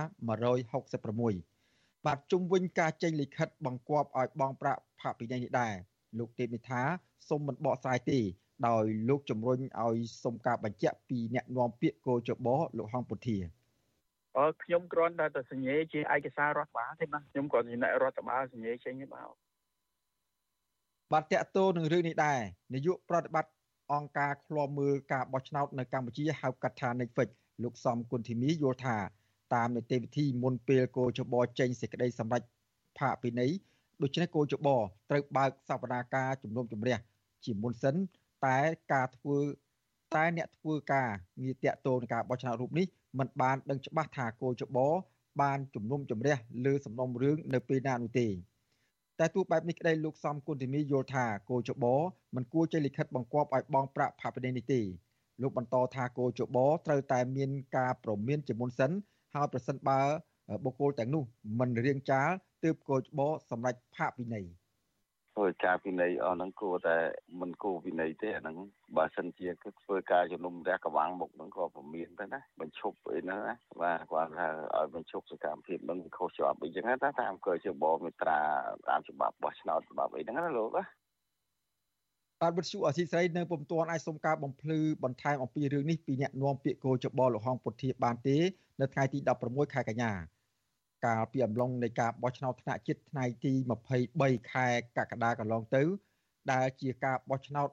[1.54, 5.74] 166បាទជុំវិញការចេញលិខិតបង្គាប់ឲ្យបង់ប្រាក់ផាកពិន័យនេះដែរ
[6.20, 6.82] លោកទេពនិថា
[7.30, 8.20] សូមមិនបកស្រាយទេ
[8.68, 12.48] ដោយលោកជំរុញឲ្យសុំការបញ្ជាក់ពីអ្នកនាំពាក្យគោចប
[12.78, 13.38] លោកហងពុធា
[14.38, 19.28] អឺខ្ញុំគ្រាន់តែតែសញ្ញាជាឯកសាររដ្ឋបាលទេបាទខ្ញុំគ្រាន់ជាអ្នករដ្ឋបាលសញ្ញាចេញទេបាទ
[21.14, 22.40] បាទតកតោនឹងរឿងនេះដែរ
[22.74, 23.52] នាយកប្រតិបត្តិ
[23.94, 27.30] អង្គការឃ្លាំមើលការបោះឆ្នោតនៅកម្ពុជាហៅកាត់ថា Netflix
[27.64, 28.98] លោកសំគុណធីមីយល់ថា
[29.54, 32.42] តាមនីតិវិធីមុនពេលគោចបចេញសេចក្តីសម្រេច
[33.00, 33.52] ផាកពិន័យ
[34.04, 34.68] ដូច្នេះគោចប
[35.10, 36.98] ត្រូវបើកសវនាការជំនុំជម្រះ
[37.46, 37.96] ជាមុនសិន
[38.46, 38.58] តែ
[38.94, 39.40] ការធ្វើ
[40.16, 41.10] តែអ្នកធ្វើការ
[41.42, 42.86] ងារតាក់ទងនឹងការបោះឆ្នោតរូបនេះ
[43.20, 44.78] មិនបានដឹងច្បាស់ថាគោចប
[45.42, 48.28] បានជំនុំជម្រះលើសំណុំរឿងនៅពេលណានោះទេ
[49.20, 51.86] តែទោះបែបនេះក្តីលោកសំគុណធីមីយល់ថាគោចប
[52.36, 54.82] មិនគួរចេញលិខិតបង្គាប់ឲ្យបង់ប្រាក់ផាកពិន័យនេះទេ
[55.42, 58.92] លោកបន្តថាគោចបត្រូវតែមានការប្រមានជាមុនសិន
[59.34, 60.00] ហើយប្រសិនបើ
[60.64, 61.24] បុគ្គលទាំងនោះ
[61.60, 62.30] មិនរៀងចាល
[62.64, 64.46] ទើបគោចបសម្រាប់ផាកពិន័យ
[65.36, 66.98] ធ្វើការពិន័យអស់ហ្នឹងគួរតែ
[67.42, 68.58] មិនគួរពិន័យទេអាហ្នឹង
[68.98, 78.40] បើសិនជាគឺធ្វើការជំនុំរះកវាំងមុខហ្នឹងក៏ពមៀនទៅណាបញ្ឈប់អីហ្នឹងណាបាទគាត់ថាឲ្យបញ្ឈប់សកម្មភាពហ្នឹងខុសច្បាប់អីចឹងណាតាមកជបមេត្រា
[78.90, 80.84] តាមច្បាប់បោះឆ្នោតច្បាប់អីហ្នឹងណាលោកណា
[82.42, 88.38] បាទវិទ្យុអសីស្រីនៅពុំទាន់អាចសុំការបំភ្លឺបន្ថែមអំពីរឿងនេះពីអ្នកនាំពាក្យកោចបលោកហងពុធាបានទេ
[88.82, 90.12] នៅថ្ងៃទី16ខែកញ្ញា
[91.06, 93.54] កាលពីអំឡុងនៃការបោះឆ្នោតថ្នាក់ជាតិថ្ងៃទី
[94.02, 95.84] 23ខែកក្កដាកន្លងទៅ
[96.52, 97.70] ដែលជាការបោះឆ្នោត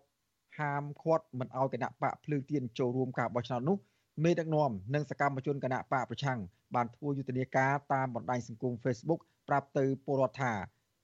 [0.58, 3.76] ហាមឃាត់មិនឲ្យគណៈបកភ្លើងទៀនចូលរួមការបោះឆ្នោតនោះ
[4.24, 6.38] មេដឹកនាំនិងសកម្មជនគណៈបកប្រឆាំង
[6.74, 10.52] បានធ្វើយុទ្ធនាការតាមបណ្ដាញសង្គម Facebook ប្រាប់ទៅពលរដ្ឋថា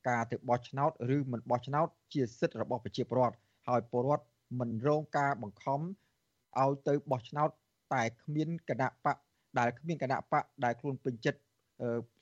[0.08, 3.36] ការទៅបោះឆ្នោតឬមិនបោះឆ្នោតជាសិទ្ធិរបស់ប្រជាពលរដ្ឋ
[3.68, 4.24] ហើយពលរដ្ឋ
[4.58, 5.80] មិនរងការបង្ខំ
[6.60, 7.50] ឲ្យទៅបោះឆ្នោត
[7.94, 9.16] តែគ្មានគណៈបក
[9.58, 11.40] ដែលគ្មានគណៈបកដែលខ្លួនពេញចិត្ត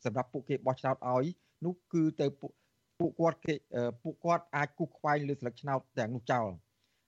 [0.04, 1.24] សម្រាប់ពួកគេបោះឆ្នោតឲ្យ
[1.64, 3.54] នោះគឺទៅពួកគាត់គេ
[4.02, 6.46] ពួកគាត់អាចគូសខ្វែងលើស្លឹកឆ្នោតទាំងនោះចោល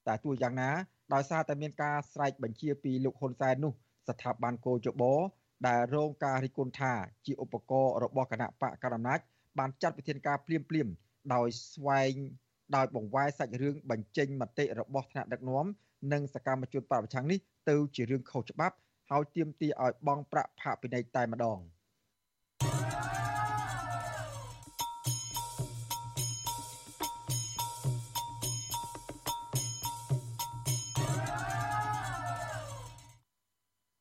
[0.06, 0.70] តែទោះយ៉ាងណា
[1.14, 3.72] ដោយសារតែមានការស្រែកបញ្ជាពីលោកហ៊ុនសែននោះ
[4.08, 5.02] ស្ថាប័នកោជប
[5.66, 6.92] ដែលរងការរិះគន់ថា
[7.26, 9.20] ជាឧបករណ៍របស់គណៈបកកណ្ដាលអំណាច
[9.58, 10.88] បានចាត់វិធានការភ្លាមភ្លាម
[11.34, 12.14] ដោយស្វែង
[12.76, 15.66] ដោយបង្វែរសាច់រឿងបញ្ចេញមតិរបស់ថ្នាក់ដឹកនាំ
[16.12, 17.38] និងសកម្មជនបពប្រឆាំងនេះ
[17.70, 18.76] ទៅជារឿងខុសច្បាប់
[19.10, 21.58] ហើយទាមទារឲ្យបង់ប្រាក់ផាកពិន័យតែម្ដង។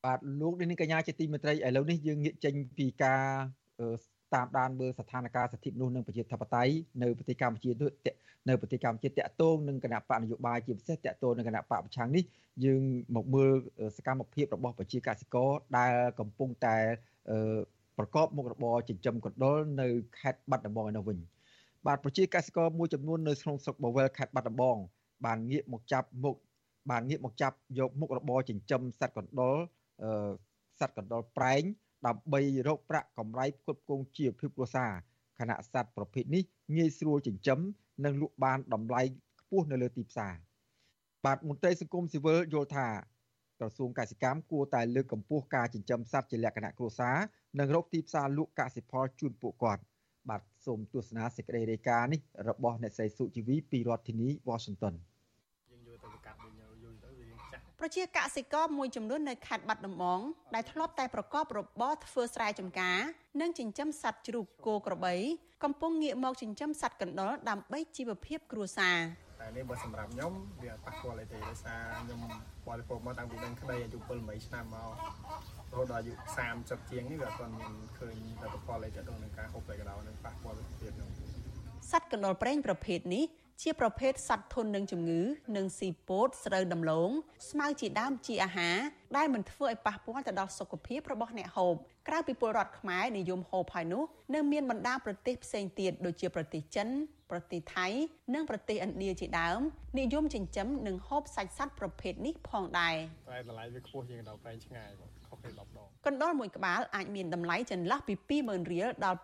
[0.08, 3.24] បាទលោកនេះកញ្ញាជាទីមេត្រីឥឡូវនេះយើងងាកចេញពីការ
[4.36, 7.72] តាមដានមើលស្ថានភាពសិទ្ធិមនុស្សនិងប្រជាធិបតេយ្យនៅប្រទេសកម្ពុជា
[8.48, 12.24] នៅប្រទេសកម្ពុជាតាក់ទងនឹងគណៈបកនយោបាយជាពិសេសតាក់ទងនឹងគណៈបកប្រឆាំងនេះ
[12.66, 12.82] យើង
[13.16, 13.52] មកមើល
[13.98, 16.78] សកម្មភាពរបស់ប្រជាកសិករដែលកំពុងតែ
[17.98, 19.88] ប្រកបមុខរបរចិញ្ចឹមកណ្ដុរនៅ
[20.20, 21.18] ខេត្តបាត់ដំបងឯនោះវិញ
[21.86, 24.78] បាទប្រជាកសិករមួយចំនួននៅក្នុងស្រុកបវលខេត្តបាត់ដំបង
[25.26, 26.36] បានងាកមកចាប់មុខ
[26.92, 29.56] បានងាកមកចាប់យកមុខរបរចិញ្ចឹមសត្វកណ្ដុរ
[30.80, 31.64] សត្វកណ្ដុរប្រែង
[32.08, 34.92] ដើម្បីរកប្រាក់កម្រៃផ្គត់ផ្គង់ជីវភាពគ្រួសារ
[35.40, 36.44] ខណៈសត្វប្រភេទនេះ
[36.78, 37.60] ងាយស្រួលចិញ្ចឹម
[38.06, 39.02] និងលក់បានតម្លៃ
[39.42, 40.34] ខ្ពស់នៅលើទីផ្សារ
[41.26, 42.88] បាទមន្ត្រីសង្គមស៊ីវិលយល់ថា
[43.60, 47.18] ក្រសួងកសិកម្មគួរតែលើកកម្ពស់ការចិញ្ចឹមសត្វជាលក្ខណៈគ្រួសារ
[47.60, 49.82] និងរកទីផ្សារលក់កសិផលជូនពួកគាត់
[50.30, 54.96] បាទសូមទស្សនាសេចក្តីរាយការណ៍នេះរបស់អ្នកស្រីសុជីវីពីរដ្ឋធានី Washington
[57.82, 60.20] ប្រជាកសិករមួយចំនួននៅខេត្តបាត់ដំបង
[60.56, 63.00] ដែលធ្លាប់តែប្រកបរបរធ្វើស្រែចម្ការ
[63.42, 65.16] និងចិញ្ចឹមសត្វជ្រូកគោក្របី
[65.64, 68.98] កំពុងងាកមកចិញ្ចឹមសត្វកណ្ដុរដើម្បីជីវភាពគ្រួសារ
[69.42, 70.32] តែនេះបើសម្រាប់ខ្ញុំ
[70.64, 72.20] វាប៉ះពាល់អីទេដោយសារខ្ញុំ
[72.68, 74.90] បរិភោគមកតាំងពីដឹងក្តីអាយុ7 8ឆ្នាំមក
[75.72, 76.14] រហូតដល់អាយុ
[76.52, 81.10] 30ជាងនេះវាអត់ទាន់មានឃើញលទ្ធផលអីទៅនឹងការហូបតែកណ្ដៅនឹងប៉ះពាល់ទៀតខ្ញុំ
[81.92, 83.26] សត្វកណ្ដុរប្រេងប្រភេទនេះ
[83.62, 85.22] ជាប្រភេទសត្វធន់នឹងជំងឺ
[85.56, 87.10] និងស៊ីពោតស្រូវដំឡូង
[87.50, 88.78] ស្មៅជាដើមជាអាហារ
[89.18, 91.76] ដែលមិនធ្វើឲ្យប៉ះពាល់ទៅដល់សុខភាពរបស់អ្នកហូប
[92.08, 94.04] ក្រៅពីពលរដ្ឋខ្មែរនិយមហូបហើយនោះ
[94.36, 96.88] នៅមានបណ្ដាប្រទេសផ្សេងទៀតដូចជាប្រទេសចិន
[97.32, 97.88] ប្រទេសថៃ
[98.34, 99.60] និងប្រទេសឥណ្ឌាជាដើម
[100.00, 102.96] និយមចិញ្ចឹមនិងហូបសាច់សត្វប្រភេទនេះផងដែរ
[103.30, 105.17] តែតម្លៃវាខ្ពស់ជាងដល់ប្រេងឆ្ងាយបងខុសគ្នា10ដង
[106.08, 108.14] កណ្ដុរមួយក្បាលអាចមានតម្លៃចន្លោះពី
[108.48, 109.20] 20000រៀលដល់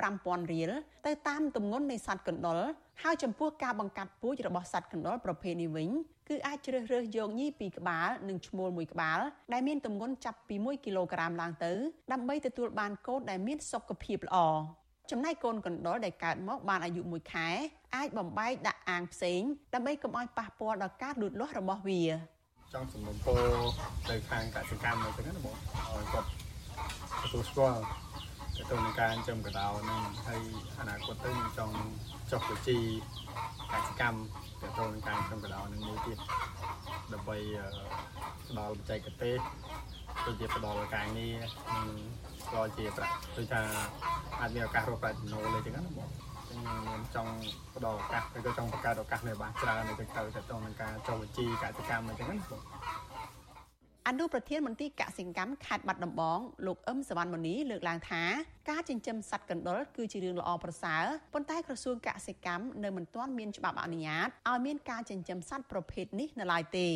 [0.00, 0.70] 25000រៀល
[1.06, 2.58] ទៅតាមទម្ងន់នៃសត្វកណ្ដុរ
[3.02, 5.88] ហើយចំពោះការបង្កាត់ពូជរបស់សត្វកណ្ដុរប្រភេទនេះវិញ
[6.28, 9.20] គឺអាចជ្រើសរើសយកញីពីក្បាលនិងឈ្មោលមួយក្បាល
[9.52, 11.72] ដែលមានទម្ងន់ចាប់ពី1គីឡូក្រាមឡើងទៅ
[12.12, 14.38] ដើម្បីទទួលបានកូនដែលមានសុខភាពល្អ
[15.10, 17.48] ចំណែកកូនកណ្ដុរដែលកើតមកបានអាយុ1ខែ
[17.96, 19.42] អាចបំបែកដាក់អាងផ្សេង
[19.74, 22.02] ដើម្បីកុំឲ្យប៉ះពាល់ដល់ការលូតលាស់របស់វា
[22.72, 23.36] ចង់សំណុំពោ
[24.08, 26.28] ទៅខាងកសិកម្មទៅហ្នឹងបងឲ្យគាត់
[27.22, 27.82] ទទួលស្គាល់
[28.70, 30.42] ទៅនឹងការចិញ្ចឹមកដោនឹងហើយ
[30.80, 31.76] អនាគតទៅនឹងចង់
[32.30, 32.78] ចុះបញ្ជី
[33.72, 34.18] កសិកម្ម
[34.60, 36.18] ទៅទៅនឹងការចិញ្ចឹមកដោនឹងមួយទៀត
[37.12, 37.36] ដើម្បី
[38.48, 39.38] ផ្ដល់បច្ចេកទេស
[40.26, 41.36] ដូចជាផ្ដល់ការងារ
[41.74, 41.86] និង
[42.52, 43.62] ក៏ជាប្រាក់ដូចថា
[44.40, 46.27] អាចមានឱកាសរកប្រាក់ចំណូលអីចឹងណាបង
[46.58, 47.32] ខ្ញុំមានចង់
[47.76, 52.62] ផ្ដល់ឱកាសឬក៏ចង់បង្កើតឱកាសនៅបានច្រើននៅទៅទៅទៅនឹងការចុះបញ្ជីកសិកម្មអីចឹងណាបង
[54.08, 58.22] អនុប្រធានមន្ទីរកសិកម្មខេត្តបាត់ដំបងលោកអឹមសវណ្ណមនីលើកឡើងថា
[58.70, 66.88] ការចិញ្ចឹមសត្វកណ្ដុរគឺជារឿងល្អប្រសើរប៉ុន្តែក្រសួងកសិកម្មនៅមិនទាន់មានច្បាប់អនុញ្ញាតឲ្យមានការចិញ្ចឹមសត្វប្រភេទនេះនៅឡើយទេ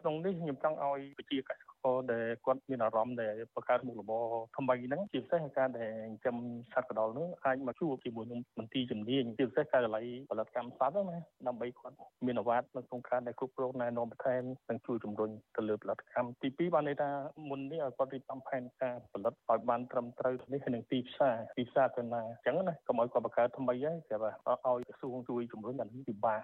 [0.00, 4.24] ក្នុងនេះខ្ញុំចង់ឲ្យប្រជាកសិ ករដែលគាត់មានអារម្មណ៍ដែលបង្កើតមុខរបរ
[4.56, 6.36] ថ្មីហ្នឹងជាពិសេសការដែលចិញ្ចឹម
[6.72, 17.10] សត្វកណ្ដុរហ្នឹងអាចមកជួបជាមួយនឹងមន្ទីរជំនាញជាពិសេសការិយាល័យផលិតកម្មសត្វហ្នឹងណាដើម្បីគាត់មានអាវ៉ាត់នៅក្នុងការដែលគ្រប់គ្រងណែនាំបន្ថែមនិងជួយជំរុញទៅលើផលិតកម្មទី2បានន័យថា
[17.48, 24.30] មុននេះឲ្យគាត់រៀបចំផែនការផលិតឲ្យបានត្រឹមត្រូវនេះនឹងទីផ្សារទីផ្សារទៅណាអញ្ចឹងណាកុំឲ្យគាត់បង្កើតថ្មីហ្នឹងគេថា
[24.66, 26.42] ឲ្យក្រសួងជួយជំរុញអានេះពិបាក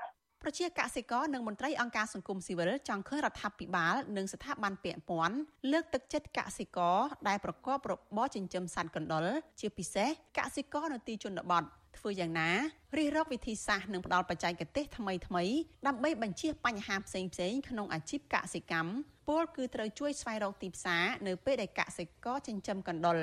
[0.48, 5.36] ប្រជាកសិករនិងមន្ត្រីអង្គការសង្គមស៊ីវិលចង់ឃើញរដ្ឋាភិបាល និងស្ថាប័នពាក់ព័ន្ធ
[5.72, 9.26] លើកទឹកចិត្តកសិករដែលប្រកបរបរចិញ្ចឹមសត្វកណ្ដុរ
[9.60, 11.62] ជាពិសេសកសិករនៅទីជនបទ
[11.98, 12.50] ធ្វើយ៉ាងណា
[12.96, 15.44] រិះរកវិធីសាស្ត្រនិងផ្ដល់បច្ចេកទេសថ្មីថ្មី
[15.86, 18.90] ដើម្បីបញ្ជៀសបញ្ហាផ្សេងផ្សេងក្នុងអាជីពកសិកម្ម
[19.28, 23.18] ពលគឺត្រូវជួយស្វែងរកទីផ្សារនៅពេលដែលកសិករចិញ្ចឹមកណ្ដុរ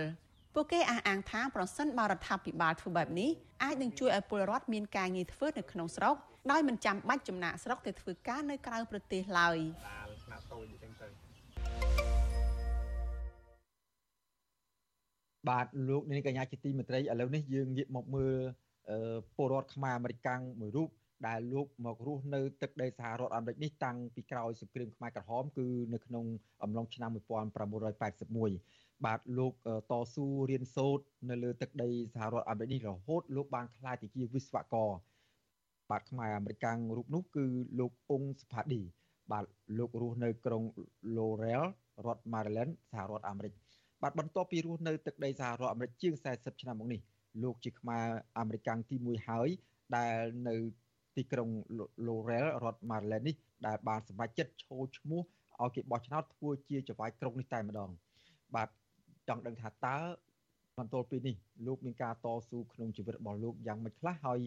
[0.54, 3.30] ពួកគេអះអាងថាប្រសិនបើរដ្ឋាភិបាលធ្វើបែបនេះ
[3.64, 6.18] អាចនឹងជួយឲ្យពលរដ្ឋមានការងារធ្វើនៅក្នុងស្រុក
[6.52, 9.58] ដោយមិនចាំបាច់ចំណាក់ស្រុកទៅធ្វើការនៅក្រៅប្រទេសឡើយ
[15.50, 18.36] បាទលោកនាងកញ្ញាជាទីមេត្រីឥឡូវនេះយើងងាកមកមើល
[19.36, 20.30] ពលរដ្ឋខ្មែរអាមេរិក
[20.62, 20.90] មួយរូប
[21.28, 26.26] ដែលលោកម្ករស់នៅទឹកដីសហរដ្ឋអាមេរិកនេះតាំងពីក្រោយសង្គ្រាមខ្មែរក្រហមគឺនៅក្នុង
[26.64, 29.54] អំឡុងឆ្នាំ1981បាទលោក
[29.92, 34.90] តស៊ូរៀនសូត្រនៅលើទឹកដីសហរដ្ឋអាមេរិកនេះរហូតលោកបានក្លាយទៅជាវិស្វករ
[35.92, 37.46] បាទខ្មែរអាមេរិកាំងរូបនោះគឺ
[37.80, 38.82] លោកអ៊ុងសុផាឌី
[39.32, 39.46] បាទ
[39.78, 40.64] លោករស់នៅក្រុង
[41.16, 41.64] Laurel
[42.06, 43.54] រដ្ឋ Maryland សហរដ្ឋអាមេរិក
[44.02, 47.02] បាទបន្ទាប់ពីរស់នៅទឹកដីសហរដ្ឋអាមេរិកជាង40ឆ្នាំមកនេះ
[47.44, 48.08] លោកជាខ្មែរ
[48.40, 49.50] អាមេរិកាំងទី1ហើយ
[49.96, 50.18] ដែល
[50.48, 50.56] នៅ
[51.18, 51.50] ទីក្រុង
[52.08, 53.36] Laurel រដ្ឋ Maryland នេះ
[53.68, 55.22] ដែលបានសម្រេចចិត្តឈោឈ្មោះ
[55.62, 57.90] ឲ្យគេបោះឆ្នោតធ្វើជាចៅហ្វាយក្រុងនេះតែម្ដង
[58.56, 58.70] បាទ
[59.28, 59.98] ចង់ដឹងថាតើ
[60.80, 61.36] បន្ទាប់ពីនេះ
[61.68, 64.40] លោកមានការតស៊ូក្នុងជីវិតរបស់លោកយ៉ាងម៉េចខ្លះហើយ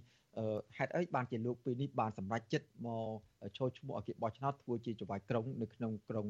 [0.76, 6.26] ហេតុអីបានជាលោកពេលនេះបានសម្រេចចិត្តមកចូលឈ្មោះឲ្យគេបោះឆ្នោតធ្វើជាចៅហ្វាយក្រុងនៅក្នុងក្រុង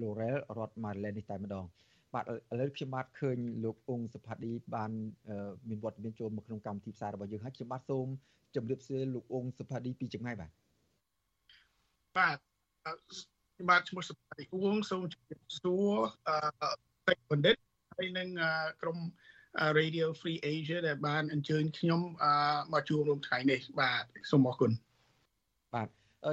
[0.00, 1.64] Laurel រដ្ឋ Maryland នេះតែម្ដង
[2.14, 2.26] បាទឥ
[2.60, 4.90] ឡូវខ្ញុំបាទឃើញលោកអ៊ុងសុផាឌីបាន
[5.68, 8.06] មានវត្តមានចូលមកក្នុងកម្មវិធីផ្សាយរបស់យើងហើយខ្ញុំបាទសូម
[8.54, 10.50] ជម្រាបសួរលោកអ៊ុងសុផាឌីពីចម្ងាយបាទ
[12.16, 12.36] បាទ
[13.54, 15.94] ខ្ញុំបាទឈ្មោះសុផាឌីអ៊ុងសូមជម្រាបសួរ
[16.28, 17.56] អឺបណ្ឌិត
[17.96, 18.28] ហើយនឹង
[18.82, 18.98] ក្រុម
[19.78, 22.00] Radio Free Asia ដែលបានអញ្ជើញខ្ញុំ
[22.72, 24.72] មកជួបរួមថ្ងៃនេះបាទសូមអរគុណ
[25.74, 25.88] បាទ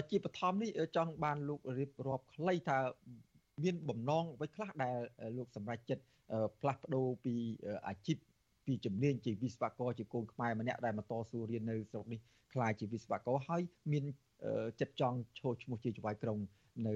[0.10, 2.78] ជាបឋមនេះចង់បានលោករៀបរាប់ខ្លីថា
[3.64, 4.98] មានបំណងអ្វីខ្លះដែល
[5.38, 6.04] លោកសម្រេចចិត្ត
[6.60, 7.36] ផ្លាស់ប្ដូរពី
[7.88, 8.18] អាជីព
[8.66, 12.20] ពីជំនាញជាវិស្វករជាកូនខ្មែរម្នាក់ដែលមកតស៊ូរៀននៅស្រុកនេះ
[12.54, 13.62] ខ្លាយជាវិស្វករហើយ
[13.92, 14.04] មាន
[14.82, 16.38] ចិត្តចង់ឈរឈ្មោះជាចៅហ្វាយក្រុង
[16.88, 16.96] នៅ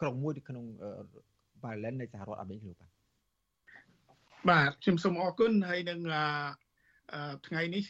[0.00, 0.64] ក្រុងមួយក្នុង
[1.62, 2.97] Maryland នៃសហរដ្ឋអាមេរិកលោកបាទ
[4.46, 6.00] បាទខ្ញុំសូមអរគុណហើយនឹង
[7.46, 7.84] ថ្ងៃនេះ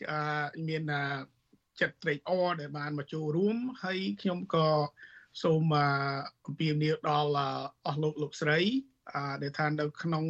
[0.69, 0.83] មាន
[1.81, 4.69] ចិត្តត្រេកអរដែលបានមកចូលរួមហើយខ្ញុំក៏
[5.43, 5.63] សូម
[6.47, 7.31] អំពាវនាវដល់
[7.87, 8.61] អស់លោកលោកស្រី
[9.43, 10.25] ដែលថានៅក្នុង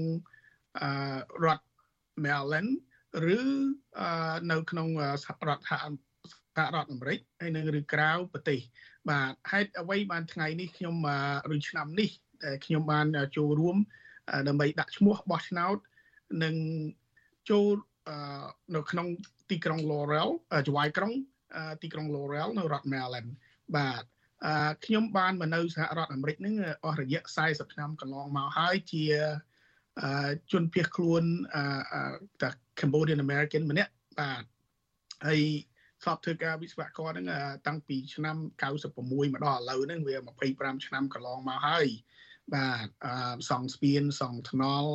[1.44, 1.66] រដ្ឋ
[2.24, 2.72] Maryland
[3.36, 3.40] ឬ
[4.50, 8.60] នៅក្នុងរដ្ឋសហរដ្ឋអាមេរិកហើយនៅឬក្រៅប្រទេស
[9.10, 10.96] បាទហេតុអ្វីបានថ្ងៃនេះខ្ញុំ
[11.54, 12.10] ឬឆ្នាំនេះ
[12.44, 13.06] ដែលខ្ញុំបាន
[13.36, 13.76] ចូលរួម
[14.48, 15.78] ដើម្បីដាក់ឈ្មោះបោះឆ្នោត
[16.44, 16.54] នឹង
[17.50, 17.66] ចូល
[18.76, 19.06] នៅក្នុង
[19.50, 20.28] ទីក្រុង Laurel
[20.68, 21.12] ចវាយក្រុង
[21.82, 23.30] ទីក្រុង Laurel នៅរដ្ឋ Maryland
[23.76, 24.02] បាទ
[24.84, 26.54] ខ្ញុំបានមកនៅសហរដ្ឋអាមេរិកហ្នឹង
[26.84, 29.04] អស់រយៈ40ឆ្នាំកន្លងមកហើយជា
[30.52, 31.22] ជនភៀសខ្លួន
[32.42, 32.48] តា
[32.78, 34.42] Cambodian American ម្នាក់បាទ
[35.26, 35.42] ហើយ
[36.04, 37.26] សពធ្វើការវិស្វករហ្នឹង
[37.66, 40.16] តាំងពីឆ្នាំ96មកដល់ឥឡូវហ្នឹងវា
[40.50, 41.86] 25ឆ្នាំកន្លងមកហើយ
[42.54, 44.92] បាទអឺសង់ស្ពានសង់ថ្នល់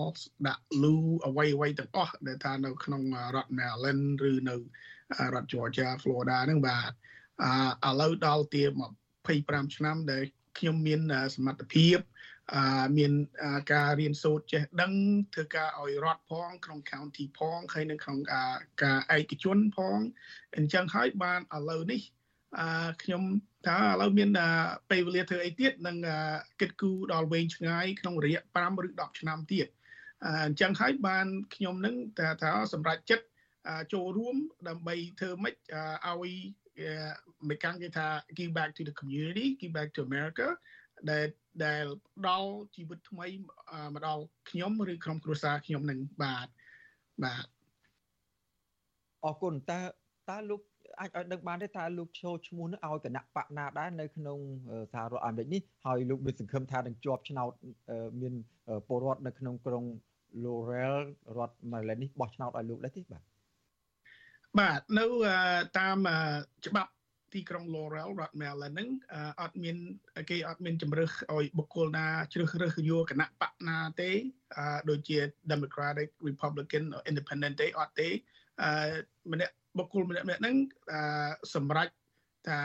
[0.48, 0.96] ដាក់លូ
[1.28, 3.04] អ្វីអ្វីទាំងអស់ដែលថានៅក្នុង
[3.36, 4.56] រដ្ឋ Maryland ឬនៅ
[5.34, 6.92] រដ្ឋ Georgia Florida ហ្នឹងបាទ
[7.86, 8.62] អឺឥឡូវដល់ទី
[9.20, 10.24] 25ឆ្នាំដែល
[10.58, 11.02] ខ្ញុំមាន
[11.36, 11.98] សមត្ថភាព
[12.98, 13.12] មាន
[13.74, 14.94] ការរៀនសូត្រចេះដឹង
[15.34, 18.20] ធ្វើការឲ្យរដ្ឋផងក្នុង county ផងហើយនៅក្នុង
[18.84, 19.98] ការឯកជនផង
[20.56, 22.02] អញ្ចឹងហើយបានឥឡូវនេះ
[23.04, 23.24] ខ្ញុំ
[23.68, 24.30] ថាឥឡូវមាន
[24.92, 25.98] ពេលវេលាធ្វើអីទៀតនឹង
[26.60, 29.68] គិតគូរដល់វែងឆ្ងាយក្នុងរយៈ5ឬ10ឆ្នាំទៀត
[30.46, 33.26] អញ្ចឹងហើយបានខ្ញុំនឹងថាថាសម្រាប់ចិត្ត
[33.94, 34.36] ចូលរួម
[34.68, 35.56] ដើម្បីធ្វើម៉េច
[36.08, 36.34] ឲ្យ
[37.50, 38.08] មេកាំងគេថា
[38.38, 40.48] give back to the community give back to America
[41.12, 41.26] ដែល
[41.66, 41.86] ដែល
[42.18, 43.28] ផ្ដល់ជីវិតថ្មី
[43.94, 46.48] មកដល់ខ្ញុំឬក្រុមគ្រួសារខ្ញុំនឹងបាទ
[47.24, 47.46] បាទ
[49.24, 49.82] អរគុណតើ
[50.30, 50.62] តើលោក
[51.00, 54.40] អាចឲ្យដឹងបានទេតើលោកចូលឈ្មោះនឹងឲ្យគណៈបកណាដែរនៅក្នុង
[54.94, 57.52] សហរដ្ឋអាមេរិកនេះហើយលោកមានសង្ឃឹមថានឹងជាប់ឆ្នោត
[58.22, 58.34] មាន
[58.88, 59.86] ពលរដ្ឋនៅក្នុងក្រុង
[60.44, 60.96] Laurel
[61.38, 63.24] រដ្ឋ Maryland នេះបោះឆ្នោតឲ្យលោកដែរទេបាទ
[64.60, 65.06] បាទនៅ
[65.80, 65.98] តាម
[66.68, 66.92] ច្បាប់
[67.34, 68.90] ទីក្រុង Laurel រដ្ឋ Maryland ហ្នឹង
[69.42, 69.78] អត់មាន
[70.30, 74.12] គេអត់មានជំរើសឲ្យបុគ្គលណាជ្រើសរើសយកគណៈបកណាទេ
[74.90, 75.18] ដូចជា
[75.52, 78.10] Democratic Republican Independent ទេអត់ទេ
[79.32, 80.56] ម្នាក់ បុគ្គលម្នាក់ម្នាក់ហ្នឹង
[81.56, 81.92] សម្រាប់
[82.48, 82.60] ថា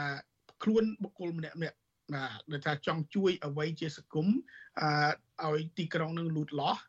[0.63, 1.77] ខ្លួនបុគ្គលម្នាក់ម្នាក់
[2.13, 4.27] បាទដែលថាចង់ជួយអ្វីជាសង្គម
[5.41, 6.81] អឺឲ្យទីក្រុងនឹងលូតលាស់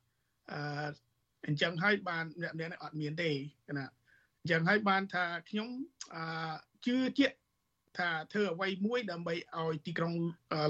[0.52, 0.90] អឺ
[1.46, 3.30] អញ្ចឹងហើយបានអ្នកម្នាក់នេះអត់មានទេ
[3.78, 3.86] ណា
[4.40, 5.68] អញ្ចឹងហើយបានថាខ្ញុំ
[6.14, 6.54] អឺ
[6.86, 7.36] ជឿជាក់
[7.98, 10.14] ថាធ្វើអ្វីមួយដើម្បីឲ្យទីក្រុង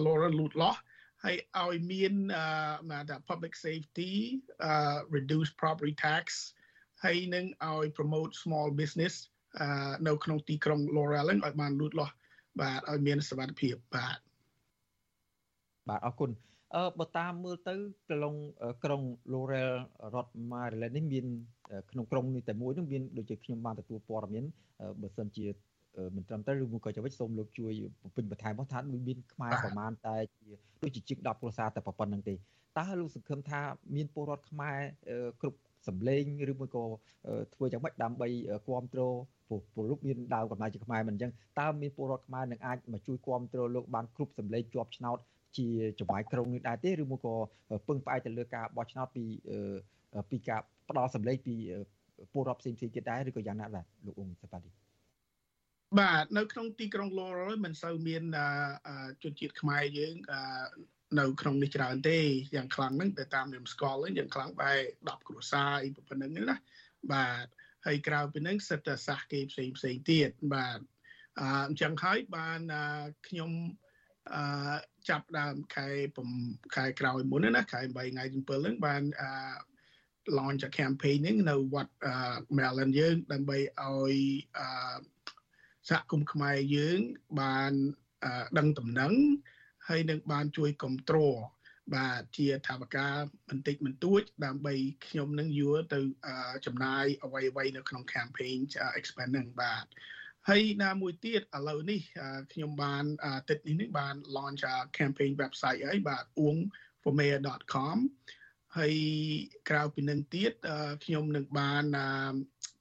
[0.05, 0.81] Laurel លូតលាស់
[1.25, 2.13] ហើយឲ្យមាន
[2.91, 4.13] អឺថា public safety
[4.71, 6.25] uh reduce property tax
[7.05, 9.15] ហើយនឹងឲ្យ promote small business
[10.07, 12.15] នៅក្នុងទីក្រុង Laurel ឲ្យបានលូតលាស់
[12.61, 14.19] បាទឲ្យមានសុវត្ថិភាពបាទ
[15.89, 16.31] បាទអរគុណ
[16.75, 17.75] អឺបើតាមមើលទៅ
[18.11, 18.35] ក្នុង
[18.85, 19.73] ក្រុង Laurel
[20.15, 21.27] រដ្ឋ Maryland នេះមាន
[21.91, 24.45] ក្នុងក្រុងនេះតែមួយនឹងមានដូចជាខ្ញុំបានទទួលព័ត៌មាន
[25.03, 25.47] បើសិនជា
[26.17, 27.73] មិនត្រឹមត្រូវឬមួយក៏ចវិចសូមលោកជួយ
[28.03, 28.79] បំពេញបន្ថែមមកថា
[29.09, 30.49] មានខ្មែរប្រមាណតែជា
[30.83, 32.35] ដូចជាជាង10គ្រួសារតែប៉ុណ្្នឹងទេ
[32.79, 33.61] តើលោកសង្ឃឹមថា
[33.97, 34.79] មានពលរដ្ឋខ្មែរ
[35.41, 36.85] គ្រប់សម្លេងឬមួយក៏
[37.55, 38.29] ធ្វើយ៉ាងម៉េចដើម្បី
[38.67, 39.15] គ្រប់គ្រង
[39.75, 45.19] ពលលោកមានដើមកំណើតជាខ្មែរមិនអញ្ចឹងតើមានពលរដ្ឋខ្មែរនឹងអាចមកជួយគ្រប់គ្រងលោកបានគ្រប់សម្លេងជាប់ឆ្នោត
[45.59, 47.35] ជាចង្វាយក្រុងនេះដែរទេឬមួយក៏
[47.89, 49.25] ពឹងផ្អែកទៅលើការបោះឆ្នោតពី
[50.31, 51.55] ពីការផ្ដល់សម្លេងពី
[52.33, 54.71] ពលរដ្ឋផ្សេងៗទៀតដែរឬក៏យ៉ាងណាបាទលោកអ៊ុំសប៉ាឌី
[55.99, 58.23] បាទនៅក្នុងទីក្រុង Laurel មិនសូវមាន
[59.23, 60.15] ជនជាតិខ្មែរយើង
[61.19, 62.19] នៅក្នុងនេះច្រើនទេ
[62.55, 66.57] យ៉ាងខ្លាំងហ្នឹងតែតាមនាមស្គាល់ហ្នឹងយ៉ាងខ្លាំងបែ10គ្រួសារអីប៉ុណ្្នឹងណា
[67.13, 67.47] បាទ
[67.87, 70.81] ហើយក្រៅពីហ្នឹងសិតតែសាសគេផ្សេងផ្សេងទៀតបាទ
[71.41, 72.61] អញ្ចឹងហើយបាន
[73.28, 73.51] ខ្ញុំ
[74.35, 74.76] អឺ
[75.09, 75.89] ចាប់ដើមខែ
[76.76, 79.31] ខែក្រោយមុនណាខែ8ថ្ងៃ7ហ្នឹងបានអឺ
[80.39, 81.93] launch a campaign ហ្នឹងនៅវត្ត
[82.57, 84.14] Maryland យើងដើម្បីឲ្យ
[84.59, 84.99] អឺ
[85.89, 87.01] សហគមន៍ខ្មែរយើង
[87.41, 87.72] បាន
[88.59, 89.14] ដឹងតំណែង
[89.89, 91.37] ហើយនឹងបានជួយគ្រប់គ្រង
[91.95, 93.14] បាទជាថាវការ
[93.49, 94.74] បន្តិចបន្តួច ដើម្បី
[95.07, 96.01] ខ្ញុំនឹងយល់ទៅ
[96.66, 98.59] ចំណាយអ្វីអ្វីនៅក្នុង campaign
[98.99, 99.84] expand នឹងបាទ
[100.49, 102.01] ហើយណាមួយទៀតឥឡូវនេះ
[102.53, 103.05] ខ្ញុំបាន
[103.51, 104.62] ទឹកនេះនេះបាន launch
[104.99, 107.97] campaign website ហើយបាទ uongformayor.com
[108.78, 108.95] ហើយ
[109.68, 110.53] ក្រៅពីនឹងទៀត
[111.05, 111.84] ខ្ញុំនឹងបាន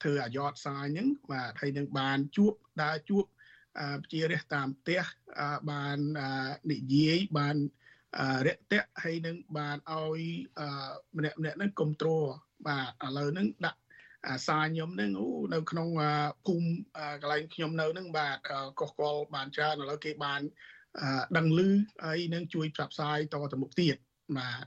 [0.02, 2.52] ធ្វើអាយ៉តសាយហ្នឹងបាទហើយនឹងបានជួប
[2.82, 3.24] ដើរជួប
[4.12, 5.02] ជារះតាមផ្ទះ
[5.70, 5.98] បាន
[6.72, 7.56] និយាយបាន
[8.46, 10.20] រាក់ទាក់ហើយនឹងបានឲ្យ
[11.16, 12.26] ម្នាក់ម្នាក់ហ្នឹងគ្រប់គ្រង
[12.66, 13.80] បាទឥឡូវហ្នឹងដាក់
[14.26, 15.88] អាសាខ្ញុំហ្នឹងអូនៅក្នុង
[16.46, 16.68] ភូមិ
[17.20, 18.36] កន្លែងខ្ញុំនៅហ្នឹងបាទ
[18.80, 20.40] កុសកលបានច្រើនឥឡូវគេបាន
[21.36, 21.60] ដឹងឮ
[22.04, 23.96] ហើយនឹងជួយផ្សព្វផ្សាយតទៅមុខទៀត
[24.38, 24.66] បាទ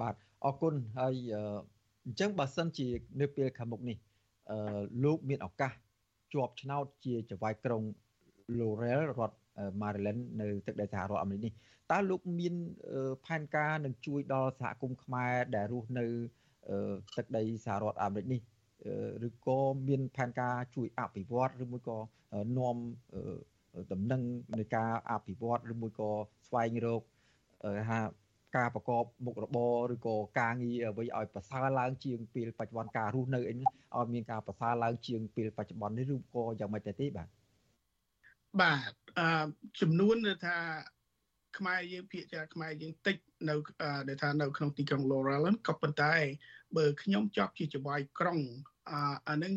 [0.00, 0.14] បាទ
[0.44, 1.14] អរគុណហើយ
[2.04, 2.88] អញ្ចឹងបើសិនជា
[3.20, 3.96] នៅពេលខាងមុខនេះ
[4.50, 5.72] អឺលោកមានឱកាស
[6.32, 7.82] ជាប់ឆ្នោតជាចៅហ្វាយក្រុង
[8.58, 9.36] Laurel រដ្ឋ
[9.80, 11.52] Maryland នៅទឹកដីសហរដ្ឋអាមេរិកនេះ
[11.92, 12.54] តើលោកមាន
[13.26, 16.06] ផែនការនឹងជួយដល់សហគមន៍ខ្មែរដែលរស់នៅ
[17.16, 18.40] ទឹកដីសហរដ្ឋអាមេរិកនេះ
[19.26, 21.98] ឬក៏មានផែនការជួយអភិវឌ្ឍឬមួយក៏
[22.58, 22.76] នាំ
[23.92, 24.22] ដំណឹង
[24.58, 26.10] នៃការអភិវឌ្ឍឬមួយក៏
[26.46, 27.02] ស្វែងរក
[27.90, 28.00] ថា
[28.56, 37.28] ការប្រកបមុខរបរឬក៏ការងារអ្វីឲ្យប្រសើរឡើងជាងពេលបច្ចុប្បន្នការរស់នៅអីឲ្យមានការប្រសើរឡើងជាងពេលបច្ចុប្បន្ននេះឬក៏យ៉ាងម៉េចទៅទេបាទ
[38.60, 39.46] បាទអឺ
[39.80, 40.58] ចំនួនថា
[41.58, 43.16] ខ្មែរយើងភាគច្រើនខ្មែរយើងតិច
[43.48, 43.54] នៅ
[44.08, 46.14] ដែលថានៅក្នុងទីក្រុង Laurel ក៏ប៉ុន្តែ
[46.76, 48.38] បើខ្ញុំចប់ជាចវាយក្រុង
[49.28, 49.54] អានឹង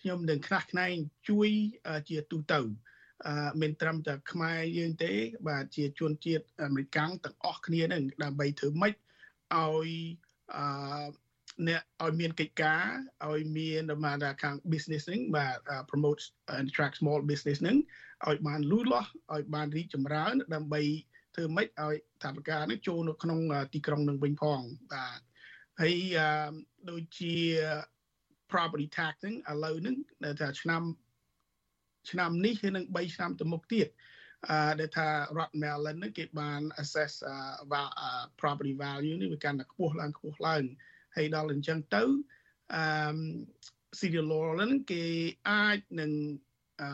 [0.00, 0.94] ខ្ញុំនឹងខ្នះខ្នែង
[1.28, 1.50] ជួយ
[2.08, 2.60] ជាទូទៅ
[3.26, 5.12] អឺមិនត្រឹមតែខ្មែរយើងទេ
[5.48, 7.10] បាទជាជនជាតិអាមេរិកទាំង
[7.44, 9.90] អស់គ្នានឹងដើម្បីធ្វើម៉េចឲ្យ
[10.54, 10.64] អឺ
[11.68, 12.82] អ្នកឲ្យមានកិច្ចការ
[13.28, 15.56] ឲ្យមានដំណើរខាង business ហ្នឹងបាទ
[15.90, 16.20] promote
[16.56, 17.76] and track small business ហ្នឹង
[18.28, 20.82] ឲ្យបានលូតលាស់ឲ្យបានរីកចម្រើន ដើម្បី
[21.34, 23.40] ធ្វើម៉េចឲ្យថាវិការនេះចូលនៅក្នុង
[23.74, 24.60] ទីក្រុងនឹងវិញផង
[24.92, 25.20] បាទ
[25.80, 25.96] ហើយ
[26.90, 27.34] ដូចជា
[28.52, 30.82] property tax ហ្នឹងឥឡូវហ្នឹងដែលថាឆ្នាំ
[32.10, 33.88] ឆ្នាំនេះហើយនឹង3ឆ្នាំទៅមុខទៀត
[34.48, 35.08] អឺដែលថា
[35.38, 37.12] រដ្ឋ Maryland ហ្នឹងគេបាន assess
[38.40, 40.64] property value នេះវាកាន់តែខ្ពស់ឡើងខ្ពស់ឡើង
[41.16, 42.02] ហើយដល់អញ្ចឹងទៅ
[42.74, 42.82] អឺ
[43.98, 45.04] City Laurel គេ
[45.48, 46.12] អាចនឹង
[46.80, 46.90] អឺ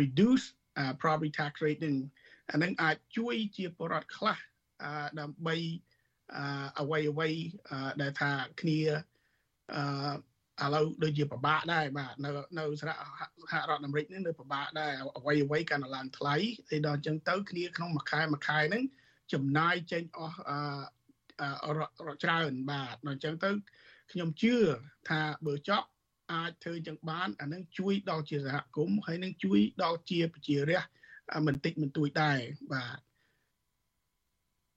[0.00, 0.44] reduce
[1.00, 1.96] property tax rate នឹង
[2.50, 4.38] អានឹងអាចជួយជាបរដ្ឋខ្លះ
[5.20, 5.56] ដើម្បី
[6.80, 7.28] អ្វីអ្វី
[8.02, 8.30] ដែលថា
[8.60, 8.80] គ្នា
[9.74, 16.36] អឺឥឡូវដូចជាពិបាកដែរបាទនៅនៅសហរដ្ឋអាមេរិកនេះនៅពិបាកដែរអ្វីអ្វីកាន់តែឡើងថ្លៃ
[16.70, 18.84] ហើយដល់អញ្ចឹងទៅគ្នាក្នុងមួយខែមួយខែហ្នឹង
[19.32, 23.50] ចំណាយចេញអស់អឺច្រើនបាទដល់អញ្ចឹងទៅ
[24.12, 24.54] ខ្ញុំជឿ
[25.08, 25.88] ថាបើចប់
[26.32, 32.38] អាចធ្វើចឹងបានអានឹងជួយដល់ជាសហគមន៍ហើយនឹងជួយដល់ជាប្រជារាស្ត្រមិនតិចមិនទួចដែរ
[32.72, 32.98] បាទ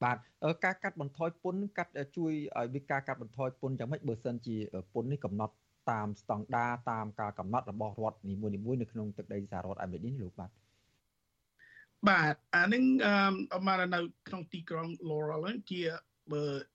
[0.04, 0.18] បាទ
[0.66, 4.56] ការកាត់បន្ថយពន្ធកាត់ជួយឲ្យមានការកាត់បន្ថយពន្ធយ៉ាងម៉េចបើសិនជា
[4.94, 5.54] ពន្ធនេះកំណត់
[5.92, 10.52] តាមស្តង់ដារតាមការកំណត់របស់រដ្ឋនីមួយៗនៅក្នុងទឹកដីសហរដ្ឋអាមេរិកនេះលោកបាទ
[12.08, 12.84] បាទអានឹង
[13.54, 16.00] អឺមកនៅក្នុងទីក្រុង Laurel ជាបើ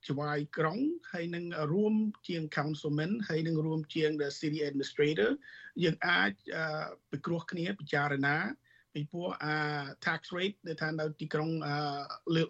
[0.09, 0.79] ច្បាយក្រុង
[1.11, 1.93] ហើយនឹងរួម
[2.27, 5.31] ជាង councilman ហើយនឹងរួមជាង the city administrator
[5.83, 6.31] យើងអាច
[7.11, 8.37] ពិគ្រោះគ្នាពិចារណា
[8.93, 9.57] ពីព្រោះអា
[10.05, 11.49] tax rate ដែលថានៅទីក្រុង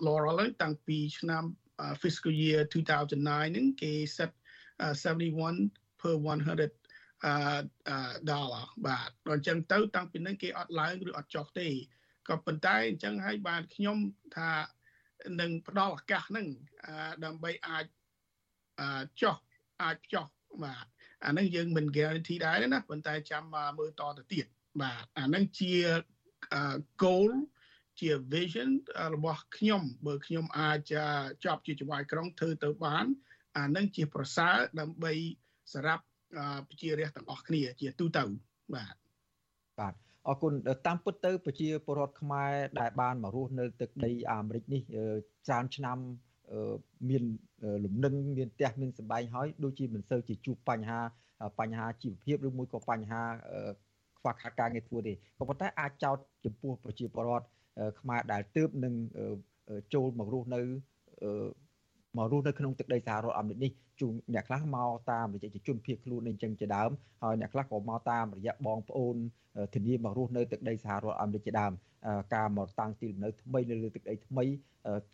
[0.07, 1.43] Laurel តាំងពីឆ្នាំ
[2.01, 4.31] fiscal year 2009ហ្នឹងគេ set
[4.95, 6.69] 71 per 100
[8.31, 11.69] dollar បាទដល់អញ្ចឹងទៅ តាំងពីហ្នឹងគេអត់ឡើងឬអត់ចុះទេ
[12.27, 13.97] ក៏ប៉ុន្តែអញ្ចឹងហើយបានខ្ញុំ
[14.35, 14.49] ថា
[15.41, 16.47] នឹងផ្ដល់ឱកាសហ្នឹង
[17.25, 17.85] ដើម្បីអាច
[19.21, 19.35] ចុះ
[19.83, 20.25] អាចចុះ
[20.63, 20.85] បាទ
[21.25, 24.45] អាហ្នឹងយើងមិន guarantee ដែរណាប៉ុន្តែចាំមើលតទៅទៀត
[24.81, 25.73] បាទអាហ្នឹងជា
[27.03, 27.31] goal
[27.99, 28.69] ជា vision
[29.13, 30.93] របស់ខ្ញុំបើខ្ញុំអាច
[31.45, 33.05] ចប់ជាចវាយក្រុងធ្វើទៅបាន
[33.57, 35.13] អានឹងជាប្រសើរដើម្បី
[35.73, 36.05] សម្រាប់
[36.67, 38.35] ប្រជារាស្ត្រទាំងអស់គ្នាជាទូទៅបាទ
[38.75, 39.04] បាទ
[40.27, 40.53] អរគុណ
[40.87, 44.81] តាមពិតទៅប្រជាពលរដ្ឋខ្មែរដែលបានមករស់នៅទឹកដីអាមេរិកនេះ
[45.47, 45.97] ច្រើនឆ្នាំ
[47.09, 47.23] មាន
[47.85, 50.99] លំនឹងមានផ្ទះមានសម្បែងហើយដូចជាមិនសូវជាជួបបញ្ហា
[51.59, 53.21] បញ្ហាជីវភាពឬមួយក៏បញ្ហា
[54.19, 57.47] ខ្វះខាតការងារធ្វើទេក៏ប៉ុន្តែអាចចោទចំពោះប្រជាពលរដ្ឋ
[57.99, 58.93] ខ្មែរដែលទើបនឹង
[59.93, 60.61] ចូលមករស់នៅ
[62.17, 66.89] មករស់នៅក្នុងទឹកដីសហរដ្ឋអាមេរិកនេះជួនអ្នកខ្លះមកតាមរយៈជនភៀសខ្លួនអីចឹងជាដើម
[67.23, 69.15] ហើយអ្នកខ្លះក៏មកតាមរយៈបងប្អូន
[69.75, 71.71] ធានាមករស់នៅទឹកដីសហរដ្ឋអាមេរិកជាដើម
[72.35, 74.45] ការមកតាំងទីលំនៅថ្មីនៅលើទឹកដីថ្មី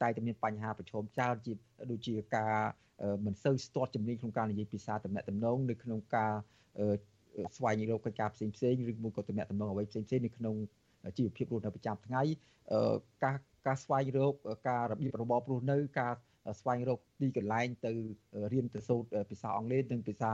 [0.02, 1.54] តែតែមានបញ្ហាប្រឈមច្រើនជា
[1.92, 2.56] ដូចជាការ
[3.26, 6.34] មិនសូវស្ទាត់ជំនាញក្នុងការនិយាយភាសាតំណែងតំណងនៅក្នុងការ
[7.56, 10.56] ស្វែងរកកិច្ចការផ្សេងផ្សេងឬមួយក៏តំណែងតំណងអ្វីផ្សេងផ្សេងនៅក្នុង
[11.18, 12.22] ជីវភាពរស់នៅប្រចាំថ្ងៃ
[13.24, 13.38] ការ
[13.68, 14.34] ការស្វែងរក
[14.70, 16.14] ការរបៀបរបបរស់នៅការ
[16.60, 17.92] ស្វែងរកទីកន្លែងទៅ
[18.54, 20.32] រៀនទៅសូត្រភាសាអង់គ្លេសនិងភាសា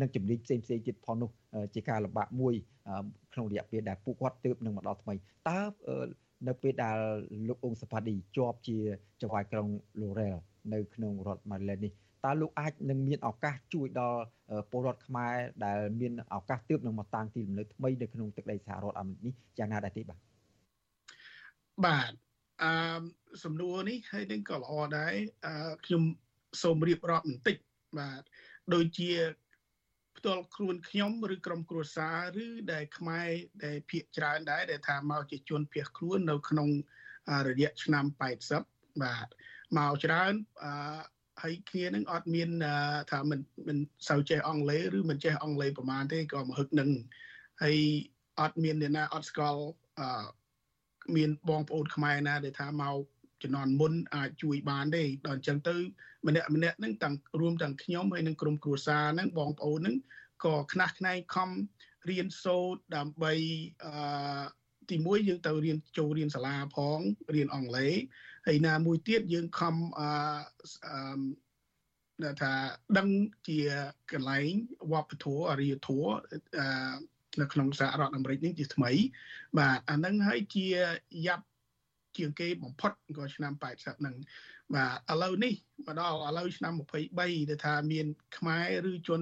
[0.00, 1.30] និងជំនាញផ្សេងផ្សេងទៀតផងនោះ
[1.74, 2.54] ជាការលំបាកមួយ
[3.32, 5.14] ក្នុងរយៈពេលដែលពួកគាត់ទើបនឹងមកដល់ថ្មី
[5.48, 5.60] តើ
[6.48, 6.98] នៅពេលដែល
[7.48, 8.76] លោកអង្គសផាឌីជាប់ជា
[9.20, 9.68] ចៅហ្វាយក្រុង
[10.00, 10.36] Laurel
[10.74, 11.92] នៅក្នុងរដ្ឋ Maryland នេះ
[12.24, 14.22] តើលោកអាចនឹងមានឱកាសជួយដល់
[14.70, 15.34] ពលរដ្ឋខ្មែរ
[15.64, 20.20] ដែលមានឱកាសទើបនឹងមកតាំងទីលំនៅថ្មីនៅក្នុងទឹកដីសហរដ្ឋអាមេរិកនេះយ៉ាងណាដែរទេបាទ
[21.84, 22.12] បាទ
[22.62, 23.02] អឺ
[23.44, 25.14] សំណួរនេះហើយនឹងក៏ល្អដែរ
[25.46, 26.02] អឺខ្ញុំ
[26.62, 27.56] សូមរៀបរាប់បន្តិច
[27.98, 28.22] បាទ
[28.74, 29.10] ដូចជា
[30.16, 33.28] ផ្ទាល់ខ្លួនខ្ញុំឬក្រុមគ្រួសារឬដែលខ្មែរ
[33.64, 36.68] ដែលភៀកច្រើនដែរដែលថាមកជាជនភៀសខ្លួននៅក្នុង
[37.48, 39.26] រយៈឆ្នាំ80បាទ
[39.78, 40.32] មកច្រើន
[40.64, 41.00] អឺ
[41.42, 42.50] ហើយគ្នានឹងអត់មាន
[43.10, 43.78] ថាមិនមិន
[44.08, 46.90] សូវចេះអង់គ្លេសឬមិនចេះអង់គ្លេសប្រហែលទេក៏មកហឹកនឹង
[47.62, 47.78] ហើយ
[48.40, 49.62] អត់មានអ្នកណាអត់ស្គាល់
[51.06, 52.96] អឺមានបងប្អូនខ្មែរណាដែលថាមក
[53.42, 55.76] ជំនាន់មុនអាចជួយបានទេដល់អញ្ចឹងទៅ
[56.26, 59.96] ម្នាក់ម្នាក់ហ្នឹងទាំងរួមទាំងខ្ញុំហើយនឹងក្រុមគ្រួសារហ្នឹងបងប្អូនហ្នឹង
[60.44, 61.50] ក៏ខ្នះខ្នែងខំ
[62.10, 63.32] រៀនសូត្រដើម្បី
[63.84, 64.44] អឺ
[64.90, 66.98] ទីមួយយើងទៅរៀនចូលរៀនសាលាផង
[67.34, 67.94] រៀនអង់គ្លេស
[68.46, 72.52] ហើយណាមួយទៀតយើងខំអឺថា
[72.98, 73.08] ដឹង
[73.48, 73.58] ជា
[74.12, 74.50] កន្លែង
[74.92, 76.08] វប្បធម៌អរិយធម៌
[76.58, 76.66] អឺ
[77.40, 78.92] នៅក្នុងសហរដ្ឋអាមេរិកនេះជាថ្មី
[79.58, 80.66] បាទអានឹងហើយជា
[81.26, 81.44] យ៉ាប់
[82.16, 84.16] ជាងគេបំផុតក៏ឆ្នាំ80ហ្នឹង
[84.74, 85.54] បាទឥឡូវនេះ
[85.86, 88.06] មកដល់ឥឡូវឆ្នាំ23ដែលថាមាន
[88.36, 89.20] ខ្មែរឬជន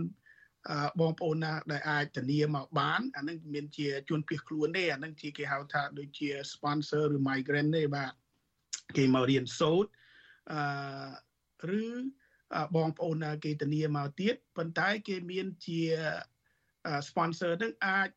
[1.00, 8.12] បងប្អូនណាដែលអាចធានាមកបានអានឹងមានជាជនភៀសខ្លួនទេអានឹងជាគេហៅថាដូចជា sponsor ឬ migrant ទេបាទ
[8.96, 9.90] គេមករៀនសូត្រ
[10.52, 11.82] អឺឬ
[12.76, 15.82] បងប្អូនណាគេធានាមកទៀតប៉ុន្តែគេមានជា
[17.07, 18.09] sponsor នឹងអាច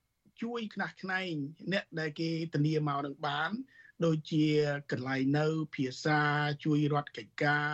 [0.42, 1.32] ជួយខ្នះខ្នែង
[1.72, 3.50] អ្នកដែលគេធានាមកនឹងបាន
[4.04, 4.46] ដូចជា
[4.92, 6.20] កន្លែងនៅភាសា
[6.64, 7.68] ជួយរដ្ឋកិច្ចការ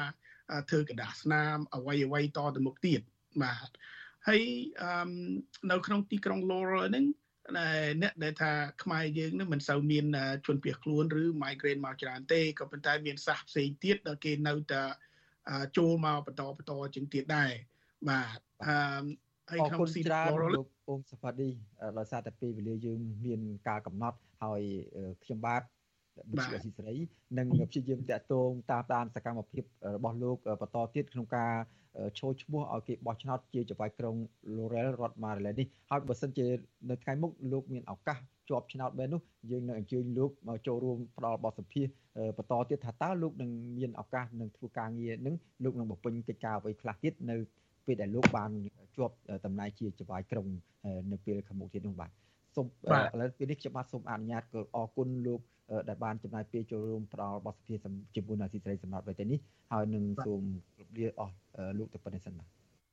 [0.70, 3.00] ធ្វើกระดาษស្នាមអ្វីអ្វីតទៅមុខទៀត
[3.42, 3.68] បាទ
[4.28, 4.42] ហើយ
[5.70, 7.06] នៅក្នុងទីក្រុង Laurel ហ្នឹង
[8.02, 8.52] អ្នកដែលថា
[8.82, 10.04] ខ្មែរយើងនឹងមិនសូវមាន
[10.46, 14.82] ជនភៀសខ្លួនឬ migrant មកច្រើនទេក៏ប៉ុន្តែមានសាសផ្សេងទៀតដែលគេនៅតែ
[15.76, 17.52] ចូលមកបន្តបន្តជាងទៀតដែរ
[18.09, 18.38] បាទ
[19.49, 21.49] អឺហើយក្នុងស៊ីច្រើនលោកអង្គសផាឌី
[21.97, 24.61] ដោយសារតែពេលវេលាយើងមានការកំណត់ហើយ
[25.23, 25.61] ខ្ញុំបាទ
[26.31, 26.95] វិទ្យុអសីសេរី
[27.37, 29.63] និងព្យាយាមតាក់ទងតាមដានសកម្មភាព
[29.95, 31.53] របស់លោកបន្តទៀតក្នុងការ
[32.19, 34.15] ចូលឈ្មោះឲ្យគេបោះឆ្នោតជាចៅហ្វាយក្រុង
[34.55, 36.45] Laurel រដ្ឋ Maryland នេះហើយបើសិនជា
[36.89, 38.17] នៅថ្ងៃមុខលោកមានឱកាស
[38.49, 39.21] ជាប់ឆ្នោតបែបនោះ
[39.51, 41.87] យើងនឹងអញ្ជើញលោកមកចូលរួមផ្ដល់បទសម្ភាស
[42.37, 47.35] បន្តទៀតថាតើលោកនឹងមានឱកាសនឹងធ្វើការងារនឹងលោកនឹងបំពេញកិច្ចការអ្វីខ្លះទៀតនៅ
[47.86, 48.51] ពេលដែលលោកបាន
[48.95, 49.15] ជាប់
[49.45, 50.47] តំណែងជាចៅហ្វាយក្រុង
[51.11, 52.11] នៅពេលខាងមុខទៀតនោះបាទ
[52.55, 52.67] សូម
[53.13, 54.43] ឥឡូវពេលនេះខ្ញុំបាទសូមអនុញ្ញាត
[54.75, 55.41] អរគុណលោក
[55.89, 59.39] ដែលបានចំណាយពេលចូលរួមផ្ដល់បទសម្ភាសន៍ជាមួយនឹងអសីស្រីសម្រាប់ពេលនេះ
[59.71, 60.43] ហើយនឹងសូម
[60.77, 61.36] ជម្រាបអស់
[61.77, 62.62] លោកទៅប៉ុណ្ណេះសិនបាទ